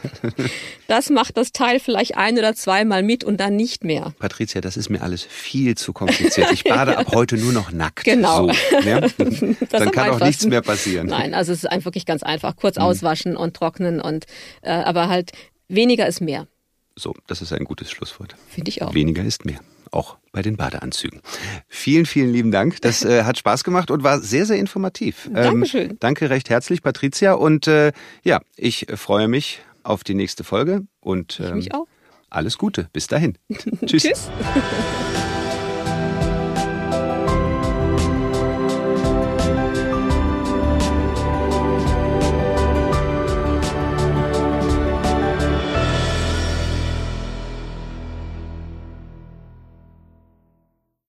Das 0.88 1.10
macht 1.10 1.38
das 1.38 1.52
Teil 1.52 1.80
vielleicht 1.80 2.18
ein 2.18 2.38
oder 2.38 2.54
zweimal 2.54 3.02
mit 3.02 3.24
und 3.24 3.40
dann 3.40 3.56
nicht 3.56 3.84
mehr. 3.84 4.14
Patricia, 4.20 4.62
das 4.62 4.78
ist 4.78 4.90
mir 4.90 5.02
alles 5.02 5.24
viel 5.24 5.76
zu 5.76 5.92
kompliziert. 5.92 6.52
Ich 6.52 6.64
bade 6.66 7.00
ab 7.00 7.08
heute 7.14 7.36
nur 7.36 7.52
noch 7.52 7.72
nackt. 7.72 8.04
Genau. 8.04 8.52
So, 8.52 8.80
ja? 8.88 9.02
dann 9.70 9.92
kann 9.92 10.12
auch 10.12 10.20
nichts 10.20 10.46
mehr 10.46 10.62
passieren. 10.62 11.08
Nein, 11.08 11.34
also 11.34 11.52
es 11.52 11.64
ist 11.64 11.70
einfach 11.70 11.86
wirklich 11.86 12.06
ganz 12.06 12.22
einfach. 12.22 12.56
Kurz 12.56 12.76
mhm. 12.76 12.84
auswaschen 12.84 13.36
und 13.36 13.56
trocknen 13.56 14.02
und 14.02 14.26
äh, 14.62 14.72
aber 14.72 15.10
halt 15.10 15.32
Weniger 15.70 16.08
ist 16.08 16.20
mehr. 16.20 16.48
So, 16.96 17.14
das 17.28 17.42
ist 17.42 17.54
ein 17.54 17.64
gutes 17.64 17.90
Schlusswort. 17.92 18.36
Finde 18.50 18.70
ich 18.70 18.82
auch. 18.82 18.94
Weniger 18.94 19.24
ist 19.24 19.46
mehr. 19.46 19.60
Auch 19.92 20.18
bei 20.32 20.42
den 20.42 20.58
Badeanzügen. 20.58 21.22
Vielen, 21.68 22.06
vielen 22.06 22.32
lieben 22.32 22.52
Dank. 22.52 22.82
Das 22.82 23.04
äh, 23.06 23.24
hat 23.24 23.38
Spaß 23.38 23.64
gemacht 23.64 23.90
und 23.90 24.04
war 24.04 24.20
sehr, 24.20 24.46
sehr 24.46 24.58
informativ. 24.58 25.28
Ähm, 25.28 25.34
Dankeschön. 25.34 25.98
Danke 26.00 26.30
recht 26.30 26.50
herzlich, 26.50 26.84
Patricia. 26.84 27.34
Und 27.34 27.68
äh, 27.68 27.94
ja, 28.24 28.42
ich 28.56 28.88
freue 28.96 29.28
mich 29.28 29.62
auf 29.84 30.04
die 30.04 30.14
nächste 30.14 30.44
Folge 30.44 30.86
und 31.00 31.40
ähm, 31.40 31.48
ich 31.60 31.66
mich 31.66 31.74
auch. 31.74 31.88
alles 32.30 32.58
Gute. 32.58 32.90
Bis 32.94 33.08
dahin. 33.08 33.38
Tschüss. 33.86 34.04
Tschüss. 34.04 34.30